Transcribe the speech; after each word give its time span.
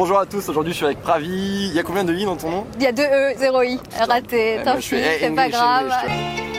Bonjour 0.00 0.18
à 0.18 0.24
tous, 0.24 0.48
aujourd'hui 0.48 0.72
je 0.72 0.78
suis 0.78 0.86
avec 0.86 1.02
Pravi. 1.02 1.28
Il 1.68 1.74
y 1.74 1.78
a 1.78 1.82
combien 1.82 2.04
de 2.04 2.14
i 2.14 2.24
dans 2.24 2.34
ton 2.34 2.50
nom? 2.50 2.66
Il 2.78 2.82
y 2.82 2.86
a 2.86 2.92
deux 2.92 3.02
E, 3.02 3.34
zéro 3.36 3.60
I. 3.60 3.78
Raté, 3.98 4.56
Eh 4.58 4.64
tant 4.64 4.72
ben, 4.72 4.80
je 4.80 4.88
pis, 4.96 5.02
c'est 5.20 5.30
pas 5.34 5.50
grave. 5.50 5.92
English, 5.92 6.49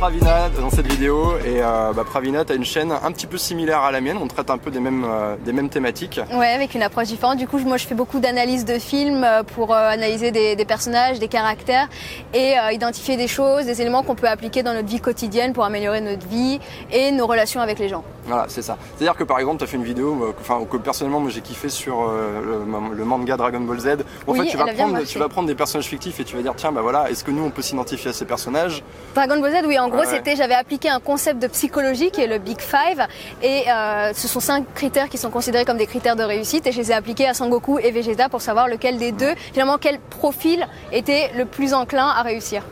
Pravina 0.00 0.48
dans 0.58 0.70
cette 0.70 0.86
vidéo 0.86 1.36
et 1.44 1.62
euh, 1.62 1.92
bah, 1.92 2.06
une 2.54 2.64
chaîne 2.64 2.90
un 2.90 3.12
petit 3.12 3.26
peu 3.26 3.36
similaire 3.36 3.80
à 3.80 3.92
la 3.92 4.00
mienne, 4.00 4.16
on 4.16 4.26
traite 4.26 4.48
un 4.48 4.56
peu 4.56 4.70
des 4.70 4.80
mêmes, 4.80 5.04
euh, 5.04 5.36
des 5.44 5.52
mêmes 5.52 5.68
thématiques. 5.68 6.18
Ouais, 6.32 6.48
avec 6.48 6.74
une 6.74 6.82
approche 6.82 7.08
différente. 7.08 7.36
Du 7.36 7.46
coup, 7.46 7.58
moi, 7.58 7.76
je 7.76 7.86
fais 7.86 7.94
beaucoup 7.94 8.18
d'analyses 8.18 8.64
de 8.64 8.78
films 8.78 9.24
euh, 9.24 9.42
pour 9.42 9.74
euh, 9.74 9.90
analyser 9.90 10.30
des, 10.30 10.56
des 10.56 10.64
personnages, 10.64 11.18
des 11.18 11.28
caractères 11.28 11.86
et 12.32 12.54
identifier 12.72 13.18
des 13.18 13.28
choses, 13.28 13.66
des 13.66 13.82
éléments 13.82 14.02
qu'on 14.02 14.14
peut 14.14 14.28
appliquer 14.28 14.62
dans 14.62 14.72
notre 14.72 14.88
vie 14.88 15.00
quotidienne 15.00 15.52
pour 15.52 15.64
améliorer 15.64 16.00
notre 16.00 16.26
vie 16.26 16.60
et 16.90 17.12
nos 17.12 17.26
relations 17.26 17.60
avec 17.60 17.78
les 17.78 17.90
gens. 17.90 18.02
Voilà, 18.30 18.46
c'est 18.48 18.62
ça. 18.62 18.76
C'est-à-dire 18.96 19.16
que 19.16 19.24
par 19.24 19.38
exemple, 19.38 19.58
tu 19.58 19.64
as 19.64 19.66
fait 19.66 19.76
une 19.76 19.84
vidéo 19.84 20.16
euh, 20.22 20.32
que- 20.32 20.40
enfin, 20.40 20.64
que 20.70 20.76
personnellement 20.76 21.20
moi 21.20 21.30
j'ai 21.30 21.40
kiffé 21.40 21.68
sur 21.68 22.02
euh, 22.08 22.64
le, 22.64 22.96
le 22.96 23.04
manga 23.04 23.36
Dragon 23.36 23.60
Ball 23.60 23.78
Z. 23.80 23.86
Où, 24.26 24.30
en 24.30 24.32
Oui, 24.34 24.40
fait, 24.40 24.46
tu 24.52 24.56
vas, 24.56 24.66
prendre, 24.66 24.92
marché. 24.92 25.06
tu 25.06 25.18
vas 25.18 25.28
prendre 25.28 25.48
des 25.48 25.54
personnages 25.54 25.86
fictifs 25.86 26.20
et 26.20 26.24
tu 26.24 26.36
vas 26.36 26.42
dire 26.42 26.54
tiens, 26.56 26.72
bah 26.72 26.80
voilà, 26.82 27.10
est-ce 27.10 27.24
que 27.24 27.30
nous 27.30 27.42
on 27.44 27.50
peut 27.50 27.62
s'identifier 27.62 28.10
à 28.10 28.12
ces 28.12 28.24
personnages? 28.24 28.82
Dragon 29.14 29.40
Ball 29.40 29.52
Z, 29.52 29.66
oui, 29.66 29.78
en 29.78 29.88
gros, 29.88 30.00
Ouais. 30.00 30.06
c'était, 30.06 30.36
j'avais 30.36 30.54
appliqué 30.54 30.88
un 30.88 31.00
concept 31.00 31.40
de 31.42 31.46
psychologie 31.48 32.10
qui 32.10 32.20
est 32.22 32.26
le 32.26 32.38
Big 32.38 32.60
Five, 32.60 33.06
et 33.42 33.64
euh, 33.70 34.12
ce 34.14 34.28
sont 34.28 34.40
cinq 34.40 34.64
critères 34.74 35.08
qui 35.08 35.18
sont 35.18 35.30
considérés 35.30 35.64
comme 35.64 35.78
des 35.78 35.86
critères 35.86 36.16
de 36.16 36.22
réussite, 36.22 36.66
et 36.66 36.72
je 36.72 36.78
les 36.78 36.90
ai 36.90 36.94
appliqués 36.94 37.26
à 37.26 37.34
Sangoku 37.34 37.78
et 37.78 37.90
Vegeta 37.90 38.28
pour 38.28 38.40
savoir 38.42 38.68
lequel 38.68 38.98
des 38.98 39.12
deux, 39.12 39.34
finalement, 39.52 39.76
quel 39.80 39.98
profil 39.98 40.66
était 40.92 41.30
le 41.36 41.44
plus 41.46 41.74
enclin 41.74 42.06
à 42.08 42.22
réussir. 42.22 42.62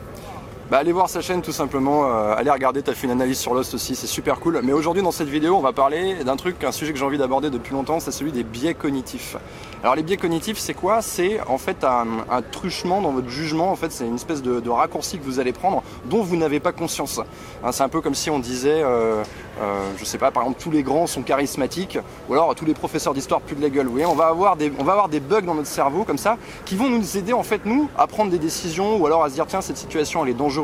Bah 0.69 0.77
allez 0.77 0.91
voir 0.91 1.09
sa 1.09 1.21
chaîne 1.21 1.41
tout 1.41 1.51
simplement, 1.51 2.05
euh, 2.05 2.35
allez 2.37 2.51
regarder, 2.51 2.83
t'as 2.83 2.93
fait 2.93 3.07
une 3.07 3.13
analyse 3.13 3.39
sur 3.39 3.55
Lost 3.55 3.73
aussi, 3.73 3.95
c'est 3.95 4.05
super 4.05 4.39
cool. 4.39 4.59
Mais 4.63 4.71
aujourd'hui 4.71 5.01
dans 5.01 5.09
cette 5.09 5.27
vidéo 5.27 5.55
on 5.55 5.61
va 5.61 5.73
parler 5.73 6.23
d'un 6.23 6.35
truc, 6.35 6.63
un 6.63 6.71
sujet 6.71 6.93
que 6.93 6.99
j'ai 6.99 7.05
envie 7.05 7.17
d'aborder 7.17 7.49
depuis 7.49 7.73
longtemps, 7.73 7.99
c'est 7.99 8.11
celui 8.11 8.31
des 8.31 8.43
biais 8.43 8.75
cognitifs. 8.75 9.35
Alors 9.81 9.95
les 9.95 10.03
biais 10.03 10.17
cognitifs 10.17 10.59
c'est 10.59 10.75
quoi? 10.75 11.01
C'est 11.01 11.41
en 11.47 11.57
fait 11.57 11.83
un, 11.83 12.05
truchement 12.51 13.01
dans 13.01 13.11
votre 13.11 13.29
jugement, 13.29 13.71
en 13.71 13.75
fait 13.75 13.91
c'est 13.91 14.05
une 14.05 14.13
espèce 14.13 14.43
de, 14.43 14.59
de 14.59 14.69
raccourci 14.69 15.17
que 15.17 15.23
vous 15.23 15.39
allez 15.39 15.53
prendre 15.53 15.81
dont 16.05 16.21
vous 16.21 16.35
n'avez 16.35 16.59
pas 16.59 16.71
conscience. 16.71 17.19
Hein, 17.63 17.71
c'est 17.71 17.81
un 17.81 17.89
peu 17.89 18.01
comme 18.01 18.13
si 18.13 18.29
on 18.29 18.37
disait, 18.37 18.83
euh, 18.83 19.23
euh, 19.61 19.89
je 19.97 20.05
sais 20.05 20.19
pas, 20.19 20.29
par 20.29 20.43
exemple 20.43 20.61
tous 20.61 20.69
les 20.69 20.83
grands 20.83 21.07
sont 21.07 21.23
charismatiques, 21.23 21.97
ou 22.29 22.33
alors 22.33 22.53
tous 22.53 22.65
les 22.65 22.75
professeurs 22.75 23.15
d'histoire 23.15 23.41
plus 23.41 23.55
de 23.55 23.61
la 23.63 23.71
gueule. 23.71 23.87
Vous 23.87 23.93
voyez, 23.93 24.05
on 24.05 24.13
va 24.13 24.27
avoir 24.27 24.55
des, 24.55 24.71
on 24.77 24.83
va 24.83 24.91
avoir 24.91 25.09
des 25.09 25.19
bugs 25.19 25.41
dans 25.41 25.55
notre 25.55 25.67
cerveau 25.67 26.03
comme 26.03 26.19
ça 26.19 26.37
qui 26.65 26.75
vont 26.75 26.89
nous 26.89 27.17
aider 27.17 27.33
en 27.33 27.41
fait 27.41 27.65
nous 27.65 27.89
à 27.97 28.05
prendre 28.05 28.29
des 28.29 28.37
décisions 28.37 28.97
ou 28.97 29.07
alors 29.07 29.23
à 29.23 29.29
se 29.29 29.33
dire 29.33 29.47
tiens 29.47 29.61
cette 29.61 29.77
situation 29.77 30.23
elle 30.23 30.29
est 30.29 30.35
dangereuse 30.35 30.58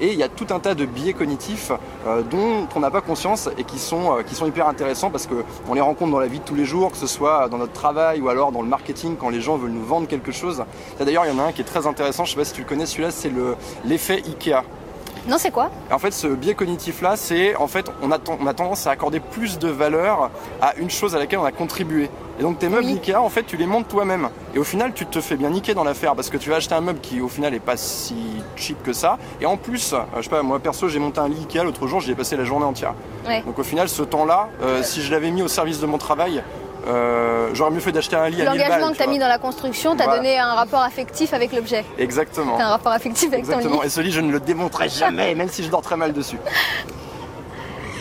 et 0.00 0.12
il 0.12 0.18
y 0.18 0.22
a 0.22 0.28
tout 0.28 0.46
un 0.50 0.60
tas 0.60 0.74
de 0.74 0.84
biais 0.84 1.12
cognitifs 1.12 1.72
euh, 2.06 2.22
dont 2.22 2.68
on 2.74 2.80
n'a 2.80 2.90
pas 2.90 3.00
conscience 3.00 3.48
et 3.58 3.64
qui 3.64 3.78
sont, 3.78 4.18
euh, 4.18 4.22
qui 4.22 4.34
sont 4.34 4.46
hyper 4.46 4.68
intéressants 4.68 5.10
parce 5.10 5.26
que 5.26 5.44
on 5.68 5.74
les 5.74 5.80
rencontre 5.80 6.12
dans 6.12 6.20
la 6.20 6.26
vie 6.26 6.38
de 6.38 6.44
tous 6.44 6.54
les 6.54 6.64
jours, 6.64 6.92
que 6.92 6.96
ce 6.96 7.06
soit 7.06 7.48
dans 7.48 7.58
notre 7.58 7.72
travail 7.72 8.20
ou 8.20 8.28
alors 8.28 8.52
dans 8.52 8.62
le 8.62 8.68
marketing 8.68 9.16
quand 9.16 9.30
les 9.30 9.40
gens 9.40 9.56
veulent 9.56 9.70
nous 9.70 9.84
vendre 9.84 10.06
quelque 10.06 10.32
chose. 10.32 10.64
D'ailleurs 10.98 11.24
il 11.26 11.34
y 11.34 11.34
en 11.34 11.38
a 11.38 11.48
un 11.48 11.52
qui 11.52 11.62
est 11.62 11.64
très 11.64 11.86
intéressant, 11.86 12.24
je 12.24 12.32
sais 12.32 12.36
pas 12.36 12.44
si 12.44 12.52
tu 12.52 12.62
le 12.62 12.68
connais 12.68 12.86
celui-là, 12.86 13.10
c'est 13.10 13.30
le 13.30 13.56
l'effet 13.84 14.22
Ikea. 14.26 14.62
Non, 15.28 15.36
c'est 15.38 15.52
quoi 15.52 15.70
En 15.92 15.98
fait, 15.98 16.10
ce 16.10 16.26
biais 16.26 16.54
cognitif-là, 16.54 17.16
c'est 17.16 17.54
en 17.56 17.68
fait, 17.68 17.86
on 18.02 18.10
a, 18.10 18.18
ten- 18.18 18.36
on 18.40 18.46
a 18.46 18.54
tendance 18.54 18.86
à 18.86 18.90
accorder 18.90 19.20
plus 19.20 19.58
de 19.58 19.68
valeur 19.68 20.30
à 20.60 20.74
une 20.76 20.90
chose 20.90 21.14
à 21.14 21.18
laquelle 21.20 21.38
on 21.38 21.44
a 21.44 21.52
contribué. 21.52 22.10
Et 22.40 22.42
donc 22.42 22.58
tes 22.58 22.68
meubles 22.68 22.86
Oui. 22.86 22.94
Ikea, 22.94 23.14
en 23.20 23.28
fait, 23.28 23.44
tu 23.44 23.56
les 23.56 23.66
montes 23.66 23.86
toi-même. 23.86 24.30
Et 24.54 24.58
au 24.58 24.64
final, 24.64 24.92
tu 24.94 25.06
te 25.06 25.20
fais 25.20 25.36
bien 25.36 25.50
niquer 25.50 25.74
dans 25.74 25.84
l'affaire 25.84 26.16
parce 26.16 26.28
que 26.28 26.36
tu 26.38 26.50
vas 26.50 26.56
acheter 26.56 26.74
un 26.74 26.80
meuble 26.80 26.98
qui, 27.00 27.20
au 27.20 27.28
final, 27.28 27.54
est 27.54 27.60
pas 27.60 27.76
si 27.76 28.14
cheap 28.56 28.82
que 28.82 28.92
ça. 28.92 29.16
Et 29.40 29.46
en 29.46 29.56
plus, 29.56 29.92
euh, 29.92 29.98
je 30.16 30.22
sais 30.22 30.30
pas, 30.30 30.42
moi 30.42 30.58
perso, 30.58 30.88
j'ai 30.88 30.98
monté 30.98 31.20
un 31.20 31.28
lit 31.28 31.46
Ikea 31.48 31.62
l'autre 31.62 31.86
jour, 31.86 32.00
j'y 32.00 32.10
ai 32.10 32.14
passé 32.16 32.36
la 32.36 32.44
journée 32.44 32.64
entière. 32.66 32.94
Ouais. 33.28 33.42
Donc 33.42 33.58
au 33.58 33.62
final, 33.62 33.88
ce 33.88 34.02
temps-là, 34.02 34.48
euh, 34.62 34.82
si 34.82 35.02
je 35.02 35.12
l'avais 35.12 35.30
mis 35.30 35.42
au 35.42 35.48
service 35.48 35.78
de 35.78 35.86
mon 35.86 35.98
travail, 35.98 36.42
euh, 36.86 37.50
j'aurais 37.54 37.70
mieux 37.70 37.80
fait 37.80 37.92
d'acheter 37.92 38.16
un 38.16 38.28
lit 38.28 38.42
à 38.42 38.50
1000 38.50 38.58
balles. 38.58 38.58
L'engagement 38.58 38.86
que 38.88 38.92
tu 38.92 38.96
tu 38.98 39.02
as 39.02 39.06
vois. 39.06 39.12
mis 39.14 39.18
dans 39.18 39.28
la 39.28 39.38
construction 39.38 39.94
t'a 39.96 40.04
Voilà. 40.04 40.18
donné 40.18 40.38
un 40.38 40.54
rapport 40.54 40.82
affectif 40.82 41.32
avec 41.34 41.52
l'objet. 41.52 41.84
Exactement. 41.98 42.58
Un 42.58 42.68
rapport 42.68 42.92
affectif 42.92 43.32
avec 43.32 43.44
ton 43.44 43.52
Exactement. 43.52 43.80
lit. 43.82 43.86
Et 43.86 43.90
ce 43.90 44.00
lit, 44.00 44.10
je 44.12 44.20
ne 44.20 44.32
le 44.32 44.40
démonterai 44.40 44.88
jamais, 44.88 45.34
même 45.36 45.48
si 45.48 45.62
je 45.62 45.68
dors 45.70 45.82
très 45.82 45.96
mal 45.96 46.12
dessus. 46.12 46.38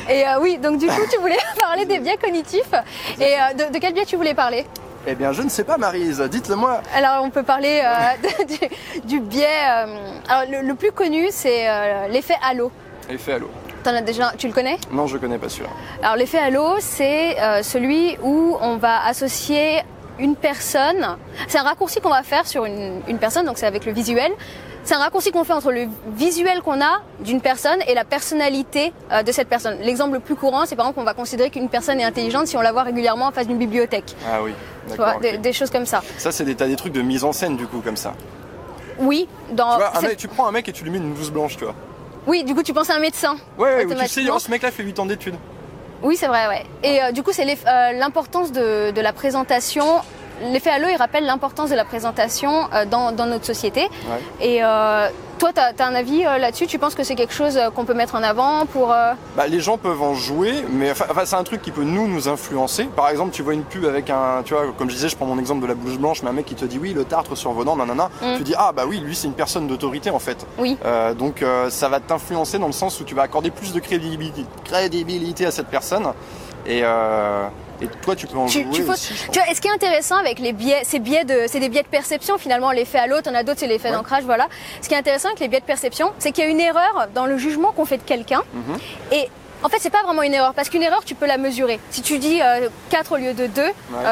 Et 0.10 0.28
euh, 0.28 0.40
oui, 0.42 0.58
donc 0.58 0.78
du 0.80 0.88
coup, 0.88 1.02
tu 1.12 1.20
voulais 1.20 1.38
parler 1.60 1.86
des 1.86 2.00
biais 2.00 2.18
cognitifs. 2.18 2.72
Et 3.20 3.24
euh, 3.36 3.68
de, 3.68 3.74
de 3.74 3.80
quel 3.80 3.94
biais 3.94 4.06
tu 4.06 4.16
voulais 4.16 4.34
parler? 4.34 4.66
Eh 5.08 5.16
bien, 5.16 5.32
je 5.32 5.42
ne 5.42 5.50
sais 5.50 5.64
pas, 5.64 5.78
Marise. 5.78 6.20
Dites-le 6.22 6.56
moi. 6.56 6.82
Alors, 6.96 7.24
on 7.24 7.30
peut 7.30 7.44
parler 7.44 7.82
euh, 7.84 8.44
du, 8.46 9.08
du 9.08 9.20
biais. 9.20 9.46
euh, 9.46 9.96
alors, 10.30 10.52
le, 10.52 10.68
le 10.68 10.76
plus 10.76 10.92
connu, 10.92 11.28
c'est 11.32 11.68
euh, 11.70 12.08
l'effet 12.10 12.36
halo. 12.44 12.72
Effet 13.10 13.34
halo. 13.34 13.50
T'en 13.84 13.96
as 13.96 14.02
déjà, 14.02 14.34
tu 14.38 14.48
le 14.48 14.54
connais? 14.54 14.78
Non, 14.92 15.08
je 15.08 15.18
connais 15.18 15.38
pas 15.38 15.50
celui-là. 15.50 15.70
Alors, 16.04 16.16
l'effet 16.16 16.38
halo, 16.38 16.76
c'est 16.80 17.40
euh, 17.40 17.64
celui 17.64 18.18
où 18.24 18.58
on 18.62 18.78
va 18.78 19.06
associer 19.06 19.82
une 20.20 20.36
personne. 20.36 21.18
C'est 21.48 21.58
un 21.58 21.64
raccourci 21.64 22.00
qu'on 22.00 22.10
va 22.10 22.24
faire 22.24 22.46
sur 22.46 22.66
une, 22.66 23.02
une 23.08 23.18
personne, 23.18 23.46
donc 23.46 23.58
c'est 23.58 23.66
avec 23.66 23.86
le 23.86 23.92
visuel. 23.92 24.32
C'est 24.84 24.96
un 24.96 25.00
raccourci 25.00 25.32
qu'on 25.32 25.44
fait 25.44 25.54
entre 25.54 25.72
le 25.72 25.88
visuel 26.16 26.62
qu'on 26.62 26.82
a 26.82 27.02
d'une 27.20 27.40
personne 27.40 27.80
et 27.88 27.94
la 27.94 28.04
personnalité 28.04 28.94
euh, 29.12 29.22
de 29.22 29.32
cette 29.32 29.48
personne. 29.48 29.78
L'exemple 29.82 30.14
le 30.14 30.20
plus 30.20 30.36
courant, 30.36 30.66
c'est 30.66 30.76
par 30.76 30.86
exemple 30.86 31.00
qu'on 31.00 31.06
va 31.06 31.14
considérer 31.14 31.50
qu'une 31.52 31.70
personne 31.70 32.00
est 32.00 32.04
intelligente 32.04 32.48
si 32.48 32.58
on 32.58 32.62
la 32.62 32.72
voit 32.72 32.84
régulièrement 32.84 33.28
en 33.28 33.32
face 33.32 33.48
d'une 33.48 33.60
bibliothèque. 33.60 34.16
Ah 34.28 34.42
oui. 34.44 34.54
Vois, 34.88 35.14
D'accord. 35.14 35.40
des, 35.40 35.54
choses 35.54 35.70
comme 35.70 35.86
ça. 35.86 36.02
Ça, 36.18 36.32
c'est 36.32 36.44
des, 36.44 36.56
t'as 36.56 36.68
des 36.68 36.76
trucs 36.76 36.94
de 36.94 37.02
mise 37.02 37.24
en 37.24 37.32
scène, 37.32 37.56
du 37.56 37.68
coup, 37.68 37.82
comme 37.82 37.98
ça. 37.98 38.14
Oui, 38.98 39.28
dans. 39.52 39.78
tu, 39.78 39.84
vois, 39.84 40.02
mec, 40.02 40.18
tu 40.18 40.28
prends 40.28 40.48
un 40.48 40.52
mec 40.52 40.68
et 40.68 40.72
tu 40.72 40.84
lui 40.84 40.92
mets 40.92 40.98
une 40.98 41.14
blouse 41.14 41.32
blanche, 41.32 41.58
tu 41.58 41.66
vois. 41.66 41.76
Oui, 42.28 42.44
du 42.44 42.54
coup, 42.54 42.64
tu 42.64 42.74
penses 42.74 42.90
à 42.90 42.96
un 42.96 43.00
médecin. 43.00 43.36
Ouais, 43.58 43.86
ouais, 43.86 43.96
tu 43.96 44.08
sais, 44.08 44.30
oh, 44.32 44.40
ce 44.40 44.52
mec-là 44.52 44.72
fait 44.72 44.84
8 44.84 45.00
ans 45.00 45.06
d'études. 45.06 45.36
Oui, 46.04 46.16
c'est 46.18 46.28
vrai, 46.28 46.48
ouais. 46.48 46.66
Et 46.84 47.02
euh, 47.02 47.12
du 47.12 47.24
coup, 47.24 47.32
c'est 47.32 47.46
euh, 47.46 47.92
l'importance 47.94 48.52
de, 48.52 48.92
de 48.92 49.02
la 49.02 49.14
présentation. 49.14 49.86
L'effet 50.42 50.70
halo, 50.70 50.88
il 50.90 50.96
rappelle 50.96 51.26
l'importance 51.26 51.70
de 51.70 51.76
la 51.76 51.86
présentation 51.86 52.68
euh, 52.74 52.86
dans, 52.86 53.12
dans 53.12 53.26
notre 53.26 53.46
société. 53.46 53.82
Ouais. 53.82 54.48
Et 54.48 54.64
euh, 54.64 55.08
toi, 55.40 55.52
tu 55.54 55.60
as, 55.60 55.86
un 55.86 55.96
avis 55.96 56.26
euh, 56.26 56.38
là-dessus? 56.38 56.68
Tu 56.68 56.80
penses 56.80 56.96
que 56.96 57.04
c'est 57.04 57.16
quelque 57.16 57.34
chose 57.34 57.60
qu'on 57.76 57.86
peut 57.86 57.94
mettre 57.94 58.16
en 58.16 58.24
avant 58.24 58.66
pour... 58.66 58.88
Bah, 58.88 59.48
les 59.48 59.60
gens 59.60 59.78
peuvent 59.78 60.02
en 60.02 60.14
jouer, 60.14 60.64
mais 60.72 60.92
enfin, 60.92 61.26
c'est 61.26 61.36
un 61.36 61.44
truc 61.44 61.62
qui 61.62 61.72
peut 61.72 61.84
nous, 61.84 62.08
nous 62.08 62.28
influencer. 62.28 62.86
Par 62.86 63.10
exemple, 63.10 63.32
tu 63.32 63.42
vois 63.42 63.54
une 63.54 63.64
pub 63.64 63.86
avec 63.86 64.10
un, 64.10 64.42
tu 64.44 64.54
vois, 64.54 64.66
comme 64.78 64.90
je 64.90 64.96
disais, 64.96 65.10
je 65.10 65.16
prends 65.16 65.26
mon 65.26 65.40
exemple 65.40 65.62
de 65.62 65.68
la 65.68 65.76
blouse 65.76 65.98
blanche, 65.98 66.24
mais 66.24 66.30
un 66.30 66.34
mec 66.34 66.46
qui 66.46 66.56
te 66.56 66.66
dit 66.66 66.80
oui, 66.80 66.94
le 66.94 67.06
tartre 67.06 67.36
sur 67.36 67.52
vos 67.52 67.64
dents, 67.64 67.76
nanana. 67.76 68.10
Mm. 68.22 68.38
Tu 68.38 68.44
dis 68.44 68.54
ah 68.58 68.72
bah 68.76 68.84
oui, 68.88 69.00
lui 69.00 69.16
c'est 69.16 69.28
une 69.28 69.34
personne 69.34 69.68
d'autorité 69.68 70.10
en 70.10 70.20
fait. 70.20 70.46
Oui. 70.58 70.78
Donc 71.18 71.44
ça 71.70 71.90
va 71.90 72.00
t'influencer 72.00 72.60
dans 72.60 72.68
le 72.68 72.74
sens 72.74 73.00
où 73.00 73.04
tu 73.04 73.16
vas 73.16 73.24
accorder 73.24 73.52
plus 73.52 73.74
de 73.74 73.80
crédibilité, 73.80 74.46
crédibilité 74.64 75.46
à 75.46 75.52
cette 75.52 75.68
personne. 75.68 76.14
Et, 76.66 76.82
euh, 76.84 77.48
et 77.82 77.88
toi, 78.02 78.16
tu 78.16 78.28
peux 78.28 78.38
en 78.38 78.46
Tu- 78.46 78.64
jouer 78.64 78.72
tu 78.72 78.82
aussi. 78.84 79.14
vois, 79.34 79.50
et 79.50 79.56
ce 79.56 79.62
qui 79.62 79.68
est 79.68 79.72
intéressant 79.72 80.16
avec 80.18 80.40
les 80.40 80.54
biais, 80.54 80.82
ces 80.84 81.00
biais 81.00 81.24
de, 81.26 81.46
c'est 81.48 81.60
des 81.60 81.70
biais 81.70 81.84
de 81.84 81.88
perception 81.88 82.38
finalement. 82.38 82.72
L'effet 82.72 83.00
halo, 83.00 83.22
t'en 83.22 83.34
as 83.34 83.44
d'autres, 83.44 83.60
c'est 83.60 83.68
l'effet 83.68 83.90
Ouais. 83.90 83.96
d'ancrage, 83.96 84.24
voilà. 84.24 84.48
Ce 84.82 84.88
qui 84.88 84.94
est 84.94 84.98
intéressant 84.98 85.30
avec 85.30 85.40
les 85.40 85.48
biais 85.48 85.60
de 85.60 85.66
perception, 85.66 86.12
c'est 86.20 86.32
qu'il 86.32 86.44
y 86.44 86.48
a 86.48 86.50
une 86.50 86.60
erreur 86.60 87.08
dans 87.16 87.26
le 87.26 87.38
jugement 87.38 87.72
qu'on 87.72 87.86
fait 87.86 87.98
de 87.98 88.04
quelqu'un. 88.04 88.42
Mhm. 88.54 88.78
Et 89.12 89.30
en 89.64 89.70
fait, 89.70 89.78
c'est 89.80 89.90
pas 89.90 90.04
vraiment 90.04 90.24
une 90.24 90.34
erreur, 90.34 90.54
parce 90.54 90.70
qu'une 90.70 90.84
erreur, 90.84 91.04
tu 91.06 91.16
peux 91.16 91.26
la 91.28 91.38
mesurer. 91.38 91.80
Si 91.92 92.02
tu 92.02 92.18
dis 92.20 92.42
euh, 92.42 92.70
4 92.90 93.12
au 93.14 93.18
lieu 93.18 93.34
de 93.34 93.48
2, 93.48 93.62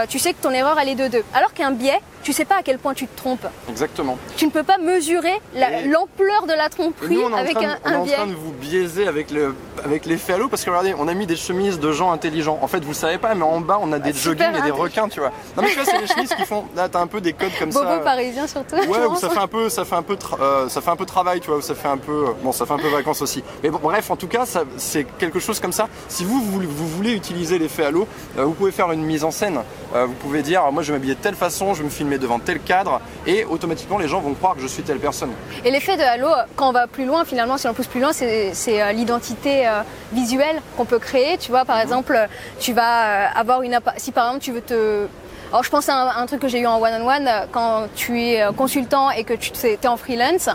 tu 0.09 0.19
sais 0.19 0.33
que 0.33 0.41
ton 0.41 0.51
erreur, 0.51 0.77
elle 0.81 0.89
est 0.89 0.95
de 0.95 1.07
2. 1.07 1.23
Alors 1.33 1.53
qu'un 1.53 1.71
biais, 1.71 1.99
tu 2.21 2.33
sais 2.33 2.45
pas 2.45 2.57
à 2.57 2.63
quel 2.63 2.77
point 2.79 2.93
tu 2.93 3.07
te 3.07 3.15
trompes. 3.17 3.47
Exactement. 3.69 4.17
Tu 4.35 4.45
ne 4.45 4.51
peux 4.51 4.63
pas 4.63 4.77
mesurer 4.77 5.41
la- 5.55 5.81
l'ampleur 5.83 6.45
de 6.47 6.53
la 6.53 6.67
tromperie 6.69 7.15
nous, 7.15 7.33
avec 7.35 7.57
de- 7.57 7.63
un, 7.65 7.77
on 7.85 7.89
est 7.91 7.95
en 7.95 8.03
biais. 8.03 8.13
train 8.15 8.27
de 8.27 8.33
vous 8.35 8.51
biaiser 8.51 9.07
avec 9.07 9.31
le 9.31 9.55
avec 9.85 10.05
l'effet 10.05 10.33
halo 10.33 10.49
parce 10.49 10.65
que 10.65 10.69
regardez, 10.69 10.93
on 10.99 11.07
a 11.07 11.13
mis 11.13 11.25
des 11.25 11.37
chemises 11.37 11.79
de 11.79 11.93
gens 11.93 12.11
intelligents. 12.11 12.59
En 12.61 12.67
fait, 12.67 12.83
vous 12.83 12.93
savez 12.93 13.17
pas, 13.17 13.33
mais 13.35 13.43
en 13.45 13.61
bas, 13.61 13.79
on 13.81 13.93
a 13.93 13.99
des 13.99 14.09
Ah, 14.09 14.19
joggings 14.21 14.53
et 14.57 14.61
des 14.61 14.71
requins, 14.71 15.07
tu 15.07 15.21
vois. 15.21 15.31
Non 15.55 15.63
mais 15.63 15.69
tu 15.69 15.75
vois, 15.75 15.85
c'est 15.85 15.97
les 15.97 16.07
chemises 16.07 16.33
qui 16.35 16.43
font. 16.45 16.65
Là, 16.75 16.89
t'as 16.89 16.99
un 16.99 17.07
peu 17.07 17.21
des 17.21 17.31
codes 17.31 17.51
comme 17.57 17.69
Bobo 17.71 17.85
ça. 17.87 17.99
parisien 17.99 18.45
surtout. 18.47 18.75
Ouais, 18.75 19.05
où 19.09 19.15
ça 19.15 19.29
fait 19.29 19.39
un 19.39 19.47
peu, 19.47 19.69
ça 19.69 19.85
fait 19.85 19.95
un 19.95 20.03
peu, 20.03 20.17
euh, 20.41 20.67
ça 20.67 20.81
fait 20.81 20.91
un 20.91 20.97
peu 20.97 21.05
travail, 21.05 21.39
tu 21.39 21.47
vois, 21.47 21.59
où 21.59 21.61
ça 21.61 21.73
fait 21.75 21.87
un 21.87 21.97
peu, 21.97 22.11
euh, 22.27 22.31
bon, 22.43 22.51
ça 22.51 22.65
fait 22.65 22.73
un 22.73 22.77
peu 22.79 22.89
vacances 22.89 23.21
aussi. 23.21 23.41
Mais 23.63 23.69
bon, 23.69 23.79
bref, 23.81 24.11
en 24.11 24.17
tout 24.17 24.27
cas, 24.27 24.43
c'est 24.77 25.05
quelque 25.17 25.38
chose 25.39 25.59
comme 25.59 25.71
ça. 25.71 25.87
Si 26.07 26.23
vous, 26.25 26.41
vous, 26.41 26.61
vous 26.61 26.87
voulez 26.87 27.13
utiliser 27.13 27.57
l'effet 27.59 27.85
halo, 27.85 28.07
euh, 28.37 28.43
vous 28.45 28.53
pouvez 28.53 28.71
faire 28.71 28.91
une 28.91 29.03
mise 29.03 29.23
en 29.23 29.31
scène. 29.31 29.59
Euh, 29.95 30.05
vous 30.05 30.13
pouvez 30.13 30.41
dire, 30.41 30.71
moi, 30.71 30.83
je 30.83 30.91
vais 30.91 30.97
m'habiller 30.97 31.15
de 31.15 31.19
telle 31.19 31.35
façon, 31.35 31.73
je 31.73 31.79
vais 31.79 31.85
me 31.85 31.89
filmer 31.89 32.17
devant 32.17 32.39
tel 32.39 32.59
cadre, 32.59 33.01
et 33.25 33.45
automatiquement, 33.45 33.97
les 33.97 34.07
gens 34.07 34.19
vont 34.21 34.33
croire 34.33 34.55
que 34.55 34.61
je 34.61 34.67
suis 34.67 34.83
telle 34.83 34.99
personne. 34.99 35.31
Et 35.65 35.71
l'effet 35.71 35.97
de 35.97 36.01
halo, 36.03 36.27
quand 36.55 36.69
on 36.69 36.73
va 36.73 36.87
plus 36.87 37.05
loin, 37.05 37.25
finalement, 37.25 37.57
si 37.57 37.67
on 37.67 37.73
pousse 37.73 37.87
plus 37.87 37.99
loin, 38.01 38.11
c'est 38.13 38.53
euh, 38.81 38.91
l'identité 38.91 39.69
visuelle 40.13 40.61
qu'on 40.77 40.85
peut 40.85 40.99
créer. 40.99 41.37
Tu 41.37 41.49
vois, 41.51 41.65
par 41.65 41.77
Mhm. 41.77 41.83
exemple, 41.83 42.27
tu 42.59 42.73
vas 42.73 43.29
avoir 43.37 43.61
une. 43.61 43.79
Si 43.97 44.11
par 44.11 44.27
exemple, 44.27 44.43
tu 44.43 44.51
veux 44.51 44.61
te. 44.61 45.05
Alors, 45.51 45.63
je 45.63 45.71
pense 45.71 45.89
à 45.89 46.19
un, 46.19 46.25
truc 46.27 46.41
que 46.41 46.47
j'ai 46.47 46.59
eu 46.59 46.67
en 46.67 46.79
one-on-one, 46.79 47.27
euh, 47.27 47.45
quand 47.51 47.87
tu 47.95 48.21
es 48.21 48.43
euh, 48.43 48.51
consultant 48.51 49.09
et 49.09 49.23
que 49.23 49.33
tu 49.33 49.51
es 49.65 49.87
en 49.87 49.97
freelance, 49.97 50.47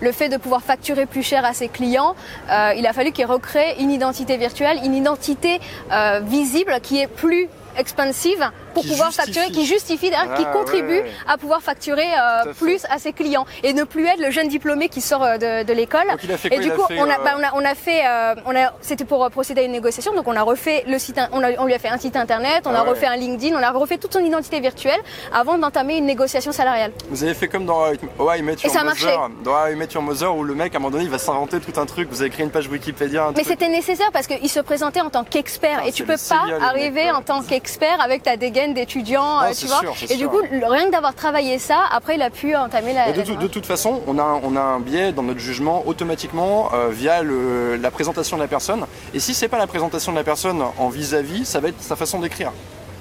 le 0.00 0.12
fait 0.12 0.28
de 0.28 0.36
pouvoir 0.36 0.60
facturer 0.60 1.06
plus 1.06 1.22
cher 1.22 1.42
à 1.46 1.54
ses 1.54 1.68
clients, 1.68 2.14
euh, 2.50 2.74
il 2.76 2.86
a 2.86 2.92
fallu 2.92 3.12
qu'il 3.12 3.24
recrée 3.24 3.76
une 3.80 3.90
identité 3.90 4.36
virtuelle, 4.36 4.78
une 4.84 4.94
identité 4.94 5.58
visible 6.22 6.80
qui 6.82 7.00
est 7.00 7.06
plus 7.06 7.48
expansive 7.78 8.44
pour 8.72 8.82
Qui 8.82 8.90
pouvoir 8.90 9.10
justifie. 9.10 9.32
facturer, 9.32 9.52
qui 9.54 9.66
justifie, 9.66 10.10
d'ailleurs, 10.10 10.34
qui 10.34 10.44
Ah, 10.46 10.52
contribue 10.52 11.00
ouais. 11.00 11.10
à 11.28 11.36
pouvoir 11.38 11.60
facturer 11.62 12.06
euh, 12.06 12.52
plus 12.54 12.84
à 12.90 12.98
ses 12.98 13.12
clients 13.12 13.46
et 13.62 13.72
ne 13.72 13.84
plus 13.84 14.06
être 14.06 14.20
le 14.20 14.30
jeune 14.30 14.48
diplômé 14.48 14.88
qui 14.88 15.00
sort 15.00 15.22
euh, 15.22 15.36
de, 15.38 15.64
de 15.64 15.72
l'école. 15.72 16.04
Et 16.50 16.58
du 16.58 16.70
coup, 16.72 16.82
on, 16.90 17.08
a, 17.64 17.74
fait, 17.74 18.02
euh, 18.06 18.34
on 18.46 18.54
a, 18.56 18.72
c'était 18.80 19.04
pour 19.04 19.28
procéder 19.30 19.62
à 19.62 19.64
une 19.64 19.72
négociation, 19.72 20.12
donc 20.14 20.26
on 20.28 20.36
a 20.36 20.42
refait 20.42 20.84
le 20.86 20.98
site, 20.98 21.20
on, 21.32 21.42
a- 21.42 21.58
on 21.58 21.64
lui 21.66 21.74
a 21.74 21.78
fait 21.78 21.88
un 21.88 21.98
site 21.98 22.16
internet, 22.16 22.62
on 22.66 22.70
Ah 22.74 22.80
a 22.80 22.82
ouais. 22.84 22.90
refait 22.90 23.06
un 23.06 23.16
LinkedIn, 23.16 23.56
on 23.56 23.62
a 23.62 23.70
refait 23.70 23.98
toute 23.98 24.12
son 24.12 24.24
identité 24.24 24.60
virtuelle 24.60 25.00
avant 25.32 25.58
d'entamer 25.58 25.96
une 25.98 26.06
négociation 26.06 26.52
salariale. 26.52 26.92
Vous 27.10 27.22
avez 27.24 27.34
fait 27.34 27.48
comme 27.48 27.66
dans 27.66 27.82
How 28.18 28.32
I 28.34 28.42
Met 28.42 28.56
Your 28.62 28.72
ça 28.72 28.80
a 28.80 28.84
Mother, 28.84 29.28
dans 29.44 29.66
I 29.66 29.74
Met 29.74 29.88
Your 29.94 30.02
Mother 30.02 30.34
où 30.34 30.44
le 30.44 30.54
mec 30.54 30.74
à 30.74 30.78
un 30.78 30.80
moment 30.80 30.90
donné 30.90 31.04
il 31.04 31.10
va 31.10 31.18
s'inventer 31.18 31.60
tout 31.60 31.78
un 31.80 31.86
truc. 31.86 32.08
Vous 32.10 32.20
avez 32.22 32.30
créé 32.30 32.44
une 32.44 32.50
page 32.50 32.68
Wikipédia. 32.68 33.26
Un 33.26 33.32
Mais 33.36 33.44
c'était 33.44 33.68
nécessaire 33.68 34.10
parce 34.12 34.26
qu'il 34.26 34.48
se 34.48 34.60
présentait 34.60 35.00
en 35.00 35.10
tant 35.10 35.24
qu'expert 35.24 35.80
Ah, 35.82 35.86
et 35.88 35.92
tu 35.92 36.04
peux 36.04 36.14
pas 36.28 36.44
arriver 36.64 37.04
ouais. 37.04 37.10
en 37.10 37.22
tant 37.22 37.42
qu'expert 37.42 38.00
avec 38.00 38.22
ta 38.22 38.36
dégaine 38.36 38.61
d'étudiant, 38.68 39.40
Non, 39.40 39.46
euh, 39.46 39.52
tu 39.58 39.66
vois. 39.66 39.80
sûr, 39.80 39.94
et 40.10 40.16
du 40.16 40.28
coup, 40.28 40.38
rien 40.50 40.86
que 40.86 40.90
d'avoir 40.92 41.14
travaillé 41.14 41.58
ça, 41.58 41.84
après 41.90 42.14
il 42.16 42.22
a 42.22 42.30
pu 42.30 42.54
entamer 42.56 42.92
la. 42.94 43.12
De, 43.12 43.22
tout- 43.22 43.48
toute 43.48 43.66
façon, 43.66 44.00
on 44.06 44.18
a, 44.18 44.22
un- 44.22 44.40
on 44.42 44.56
a 44.56 44.60
un 44.60 44.80
biais 44.80 45.12
dans 45.12 45.22
notre 45.22 45.40
jugement 45.40 45.82
automatiquement 45.86 46.70
euh, 46.74 46.88
via 46.90 47.22
le- 47.22 47.76
la 47.76 47.90
présentation 47.90 48.36
de 48.36 48.42
la 48.42 48.48
personne. 48.48 48.86
Et 49.14 49.20
si 49.20 49.34
c'est 49.34 49.48
pas 49.48 49.58
la 49.58 49.66
présentation 49.66 50.12
de 50.12 50.16
la 50.16 50.24
personne 50.24 50.62
en 50.78 50.88
vis-à-vis, 50.88 51.44
ça 51.44 51.60
va 51.60 51.68
être 51.68 51.80
sa 51.82 51.96
façon 51.96 52.18
d'écrire. 52.20 52.52